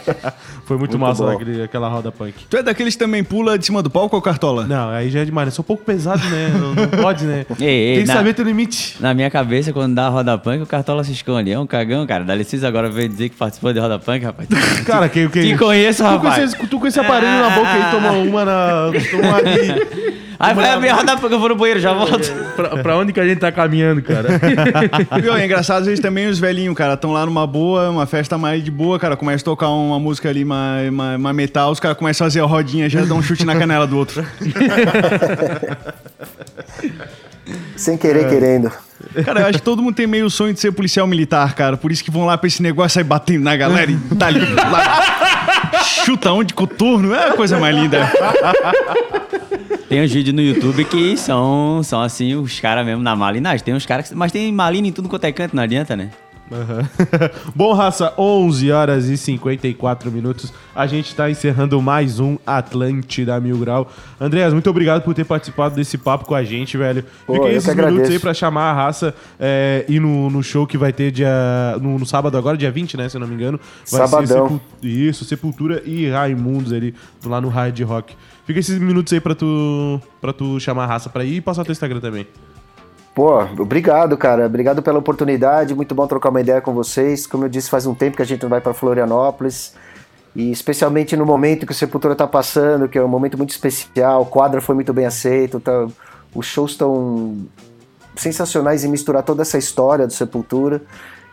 Foi 0.66 0.78
muito, 0.78 0.98
Muito 0.98 1.00
massa 1.00 1.26
naquele, 1.26 1.64
aquela 1.64 1.90
roda 1.90 2.10
punk. 2.12 2.34
tu 2.50 2.56
é 2.58 2.64
daqueles 2.64 2.96
que 2.96 3.00
também 3.04 3.24
pula 3.26 3.58
de 3.60 3.66
cima 3.66 3.84
do 3.84 3.90
palco 3.90 4.16
ou 4.16 4.22
cartola? 4.22 4.66
Não, 4.66 4.90
aí 4.90 5.10
já 5.10 5.20
é 5.20 5.26
demais, 5.26 5.48
né? 5.48 5.52
Sou 5.52 5.64
um 5.64 5.66
pouco 5.66 5.84
pesado, 5.84 6.22
né? 6.30 6.50
Não, 6.58 6.74
não 6.74 6.88
pode, 6.88 7.26
né? 7.26 7.46
Ei, 7.60 7.68
ei, 7.68 7.96
Tem 7.96 8.02
que 8.04 8.08
na- 8.08 8.14
saber 8.16 8.34
teu 8.34 8.46
limite. 8.46 8.96
Na 9.02 9.14
minha 9.14 9.30
cabeça, 9.30 9.74
quando 9.74 9.94
dá 9.94 10.08
a 10.08 10.10
roda 10.10 10.38
punk, 10.38 10.64
o 10.64 10.66
Cartola 10.66 11.04
se 11.04 11.12
esconde. 11.12 11.52
É 11.52 11.60
um 11.60 11.68
cagão, 11.68 12.08
cara. 12.08 12.24
Dá 12.24 12.34
licença 12.34 12.68
agora 12.70 12.90
veio 12.90 13.10
dizer 13.10 13.28
que 13.30 13.36
participou 13.36 13.74
de 13.74 13.80
roda 13.80 14.00
punk, 14.00 14.24
rapaz. 14.24 14.48
Cara, 14.88 15.10
que, 15.10 15.28
que... 15.28 15.42
Te 15.42 15.58
conheço, 15.58 16.04
Tu 16.04 16.08
com, 16.08 16.16
rapaz. 16.28 16.44
esse, 16.54 16.68
tu 16.68 16.80
com 16.80 16.88
esse 16.88 17.00
aparelho 17.02 17.42
na 17.42 17.50
boca 17.50 17.68
aí, 17.70 17.92
toma 17.92 18.12
uma 18.14 18.46
na. 18.46 18.92
Toma 19.12 19.36
ali. 19.38 20.27
Aí 20.40 20.54
vai 20.54 20.70
abrir 20.70 20.90
a 20.90 20.96
roda 20.96 21.18
porque 21.18 21.34
eu 21.34 21.40
vou 21.40 21.50
no 21.50 21.56
banheiro, 21.56 21.80
já 21.80 21.94
volto. 21.94 22.20
Pra, 22.58 22.70
pra 22.78 22.98
onde 22.98 23.14
que 23.14 23.20
a 23.20 23.28
gente 23.28 23.38
tá 23.40 23.52
caminhando, 23.52 24.02
cara? 24.02 24.30
Viu? 25.22 25.36
É 25.36 25.46
engraçado, 25.46 25.82
às 25.82 25.86
vezes 25.86 26.00
também 26.00 26.28
os 26.28 26.40
velhinhos, 26.40 26.76
cara, 26.76 26.96
estão 26.96 27.12
lá 27.12 27.24
numa 27.24 27.46
boa, 27.46 27.90
uma 27.92 28.08
festa 28.08 28.36
mais 28.36 28.64
de 28.64 28.72
boa, 28.72 28.98
cara, 28.98 29.16
começa 29.16 29.44
a 29.44 29.46
tocar 29.46 29.70
uma 29.70 30.00
música 30.00 30.28
ali, 30.30 30.44
uma, 30.44 30.78
uma, 30.90 31.16
uma 31.18 31.34
metal, 31.34 31.70
os 31.72 31.80
caras 31.80 31.96
começam 31.98 32.26
a 32.26 32.30
fazer 32.30 32.40
a 32.42 32.46
rodinha, 32.46 32.90
já 32.90 33.06
dão 33.06 33.18
um 33.18 33.22
chute 33.22 33.46
na 33.46 33.56
canela 33.56 33.86
do 33.86 33.96
outro. 33.96 34.26
Sem 37.76 37.96
querer, 37.98 38.26
É. 38.26 38.30
querendo. 38.30 38.72
Cara, 39.24 39.42
eu 39.42 39.46
acho 39.46 39.60
que 39.60 39.64
todo 39.64 39.82
mundo 39.84 39.94
tem 39.96 40.08
meio 40.08 40.30
sonho 40.30 40.54
de 40.54 40.60
ser 40.60 40.72
policial 40.72 41.06
militar, 41.06 41.54
cara, 41.54 41.78
por 41.78 41.92
isso 41.92 42.04
que 42.04 42.10
vão 42.12 42.26
lá 42.26 42.38
pra 42.38 42.48
esse 42.48 42.62
negócio, 42.64 42.96
sai 42.96 43.04
batendo 43.04 43.44
na 43.44 43.56
galera 43.56 43.92
e 43.92 43.98
tá 44.16 44.28
ali, 44.28 44.40
lá, 44.56 45.82
chuta 46.04 46.32
onde, 46.32 46.54
coturno, 46.56 47.14
é 47.14 47.30
a 47.30 47.34
coisa 47.34 47.60
mais 47.60 47.76
linda. 47.76 48.12
Tem 49.90 50.04
uns 50.04 50.12
vídeos 50.12 50.36
no 50.36 50.42
YouTube 50.42 50.84
que 50.84 51.16
são, 51.16 51.82
são 51.82 52.02
assim, 52.02 52.36
os 52.36 52.60
caras 52.60 52.86
mesmo 52.86 53.02
na 53.02 53.16
malinagem. 53.16 53.64
Tem 53.64 53.74
uns 53.74 53.86
caras. 53.86 54.12
Mas 54.12 54.34
tem 54.34 54.52
malina 54.52 54.88
em 54.88 54.92
tudo 54.92 55.08
quanto 55.08 55.24
é 55.24 55.32
canto, 55.32 55.56
não 55.56 55.64
adianta, 55.64 55.96
né? 55.96 56.10
Aham. 56.52 56.90
Bom, 57.54 57.74
raça, 57.74 58.14
11 58.18 58.72
horas 58.72 59.06
e 59.06 59.18
54 59.18 60.10
minutos. 60.12 60.54
A 60.74 60.88
gente 60.88 61.14
tá 61.14 61.30
encerrando 61.30 61.82
mais 61.82 62.20
um 62.22 62.38
Atlântida 62.46 63.38
Mil 63.40 63.58
Grau. 63.58 63.92
Andréas, 64.20 64.54
muito 64.54 64.70
obrigado 64.70 65.02
por 65.04 65.14
ter 65.14 65.26
participado 65.26 65.76
desse 65.76 65.98
papo 65.98 66.26
com 66.26 66.34
a 66.34 66.44
gente, 66.44 66.78
velho. 66.78 67.04
Pô, 67.26 67.34
que 67.42 67.48
esses 67.50 67.68
minutos 67.68 67.70
agradeço. 67.70 68.12
aí 68.14 68.20
pra 68.20 68.34
chamar 68.34 68.72
a 68.72 68.74
raça 68.74 69.14
é, 69.40 69.84
ir 69.90 70.00
no, 70.00 70.30
no 70.30 70.42
show 70.42 70.66
que 70.66 70.78
vai 70.78 70.94
ter 70.94 71.12
dia. 71.12 71.28
No, 71.82 72.00
no 72.00 72.06
sábado 72.06 72.38
agora, 72.38 72.56
dia 72.56 72.72
20, 72.72 72.96
né? 72.96 73.10
Se 73.10 73.18
eu 73.18 73.22
não 73.22 73.28
me 73.28 73.36
engano. 73.36 73.60
Vai 73.92 74.08
Sabadão. 74.08 74.44
Sepul- 74.48 74.62
Isso, 74.82 75.26
Sepultura 75.26 75.82
e 75.86 76.10
Raimundos 76.10 76.72
ali, 76.72 76.96
lá 77.26 77.42
no 77.42 77.50
Hard 77.50 77.78
Rock. 77.82 78.16
Fica 78.46 78.60
esses 78.62 78.80
minutos 78.80 79.12
aí 79.12 79.20
pra 79.20 79.36
tu, 79.36 80.00
pra 80.22 80.32
tu 80.32 80.58
chamar 80.62 80.86
a 80.86 80.88
raça 80.88 81.10
pra 81.10 81.26
ir 81.26 81.36
e 81.36 81.42
passar 81.42 81.66
teu 81.66 81.74
Instagram 81.74 82.00
também. 82.00 82.26
Pô, 83.18 83.42
obrigado, 83.60 84.16
cara. 84.16 84.46
Obrigado 84.46 84.84
pela 84.84 85.00
oportunidade. 85.00 85.74
Muito 85.74 85.96
bom 85.96 86.06
trocar 86.06 86.30
uma 86.30 86.40
ideia 86.40 86.62
com 86.62 86.72
vocês. 86.72 87.26
Como 87.26 87.46
eu 87.46 87.50
disse, 87.50 87.68
faz 87.68 87.88
um 87.88 87.96
tempo 87.96 88.16
que 88.16 88.22
a 88.22 88.26
gente 88.26 88.44
não 88.44 88.50
vai 88.50 88.62
para 88.62 88.76
Florianópolis. 88.76 89.74
E 90.36 90.52
especialmente 90.52 91.18
no 91.18 91.26
momento 91.26 91.66
que 91.66 91.72
o 91.72 91.76
Sepultura 91.76 92.16
tá 92.16 92.28
passando, 92.28 92.88
que 92.88 92.96
é 92.96 93.04
um 93.04 93.08
momento 93.08 93.36
muito 93.36 93.50
especial. 93.50 94.22
O 94.22 94.26
quadro 94.28 94.62
foi 94.62 94.76
muito 94.76 94.94
bem 94.94 95.08
aceito. 95.08 95.60
Tá, 95.60 95.88
os 96.36 96.46
shows 96.46 96.74
estão 96.74 97.38
sensacionais 98.16 98.84
em 98.84 98.88
misturar 98.88 99.24
toda 99.24 99.42
essa 99.42 99.58
história 99.58 100.06
do 100.06 100.14
Sepultura. 100.14 100.84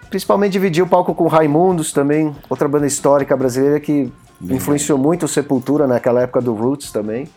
Principalmente 0.09 0.53
dividir 0.53 0.83
o 0.83 0.87
palco 0.87 1.15
com 1.15 1.27
Raimundos 1.27 1.93
também, 1.93 2.35
outra 2.49 2.67
banda 2.67 2.87
histórica 2.87 3.37
brasileira 3.37 3.79
que 3.79 4.11
influenciou 4.41 4.97
muito 4.97 5.27
o 5.27 5.29
Sepultura 5.29 5.87
naquela 5.87 6.23
época 6.23 6.41
do 6.41 6.55
Roots 6.55 6.91
também. 6.91 7.29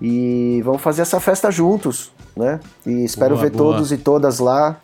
E 0.00 0.62
vamos 0.64 0.80
fazer 0.80 1.02
essa 1.02 1.20
festa 1.20 1.50
juntos, 1.50 2.10
né? 2.36 2.60
E 2.86 3.04
espero 3.04 3.34
Boa, 3.34 3.42
ver 3.42 3.50
boa. 3.50 3.72
todos 3.72 3.92
e 3.92 3.96
todas 3.96 4.38
lá 4.38 4.76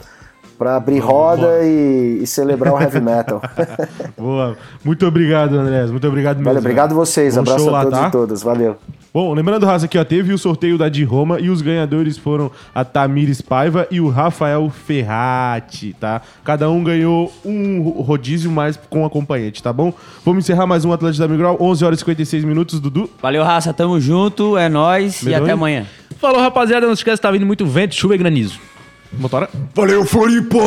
para 0.60 0.76
abrir 0.76 0.98
roda 0.98 1.64
E, 1.64 2.18
e 2.22 2.26
celebrar 2.26 2.74
o 2.74 2.78
heavy 2.78 3.00
metal. 3.00 3.40
Boa. 4.14 4.58
Muito 4.84 5.06
obrigado, 5.06 5.56
Andréas. 5.56 5.90
Muito 5.90 6.06
obrigado 6.06 6.36
mesmo. 6.36 6.50
Valeu, 6.50 6.60
obrigado 6.60 6.94
vocês. 6.94 7.34
Bom 7.34 7.40
Abraço 7.40 7.68
a 7.70 7.72
lá, 7.72 7.82
todos 7.84 7.98
tá? 7.98 8.08
e 8.08 8.10
todas. 8.10 8.42
Valeu. 8.42 8.76
Bom, 9.12 9.32
lembrando, 9.32 9.64
Raça, 9.64 9.86
aqui 9.86 9.98
ó, 9.98 10.04
teve 10.04 10.34
o 10.34 10.38
sorteio 10.38 10.76
da 10.76 10.90
de 10.90 11.02
Roma 11.02 11.40
e 11.40 11.48
os 11.48 11.62
ganhadores 11.62 12.18
foram 12.18 12.50
a 12.74 12.84
Tamires 12.84 13.40
Paiva 13.40 13.88
e 13.90 14.02
o 14.02 14.08
Rafael 14.08 14.70
Ferrati, 14.70 15.96
tá? 15.98 16.20
Cada 16.44 16.70
um 16.70 16.84
ganhou 16.84 17.32
um 17.44 17.80
rodízio 18.02 18.52
mais 18.52 18.76
com 18.76 19.04
acompanhante, 19.04 19.62
tá 19.62 19.72
bom? 19.72 19.92
Vamos 20.24 20.44
encerrar 20.44 20.66
mais 20.66 20.84
um 20.84 20.92
Atlântico 20.92 21.26
da 21.26 21.32
Migral, 21.32 21.56
11 21.58 21.84
horas 21.84 21.98
e 21.98 22.00
56 22.02 22.44
minutos, 22.44 22.78
Dudu. 22.78 23.10
Valeu, 23.20 23.42
raça. 23.42 23.72
Tamo 23.72 23.98
junto. 23.98 24.58
É 24.58 24.68
nóis. 24.68 25.22
E 25.22 25.34
até 25.34 25.52
amanhã. 25.52 25.86
Falou, 26.20 26.40
rapaziada. 26.40 26.86
Não 26.86 26.94
se 26.94 27.00
esquece, 27.00 27.20
tá 27.20 27.30
vindo 27.30 27.46
muito 27.46 27.64
vento, 27.64 27.94
chuva 27.94 28.14
e 28.14 28.18
granizo. 28.18 28.60
Motora? 29.12 29.48
Valeu, 29.74 30.04
Floripa! 30.04 30.58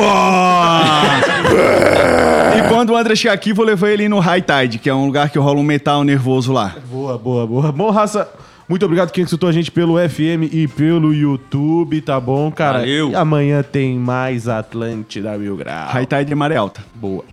e 2.58 2.68
quando 2.68 2.90
o 2.90 2.98
André 2.98 3.16
chegar 3.16 3.34
aqui, 3.34 3.54
vou 3.54 3.66
levar 3.66 3.90
ele 3.92 4.10
no 4.10 4.20
High 4.20 4.42
Tide, 4.42 4.80
que 4.80 4.90
é 4.90 4.94
um 4.94 5.06
lugar 5.06 5.30
que 5.30 5.40
rola 5.40 5.60
um 5.60 5.64
metal 5.64 6.04
nervoso 6.04 6.52
lá. 6.52 6.76
Boa, 6.92 7.18
boa, 7.18 7.48
boa. 7.48 7.72
Bom, 7.72 7.90
Raça, 7.90 8.30
muito 8.68 8.86
obrigado 8.86 9.12
quem 9.12 9.24
escutou 9.24 9.48
a 9.48 9.52
gente 9.52 9.72
pelo 9.72 9.98
FM 9.98 10.52
e 10.52 10.68
pelo 10.68 11.14
YouTube, 11.14 12.02
tá 12.02 12.20
bom, 12.20 12.52
cara? 12.52 12.80
Valeu. 12.80 13.12
E 13.12 13.16
amanhã 13.16 13.64
tem 13.64 13.98
mais 13.98 14.50
Atlântida 14.50 15.38
Mil 15.38 15.56
Grau. 15.56 15.88
High 15.90 16.06
Tide 16.06 16.34
é 16.34 16.36
maré 16.36 16.58
alta. 16.58 16.84
Boa. 16.96 17.24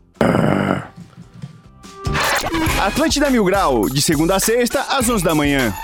Atlântida 2.80 3.28
Mil 3.30 3.44
Grau, 3.44 3.88
de 3.88 4.00
segunda 4.00 4.36
a 4.36 4.40
sexta, 4.40 4.80
às 4.88 5.08
11 5.08 5.24
da 5.24 5.34
manhã. 5.34 5.74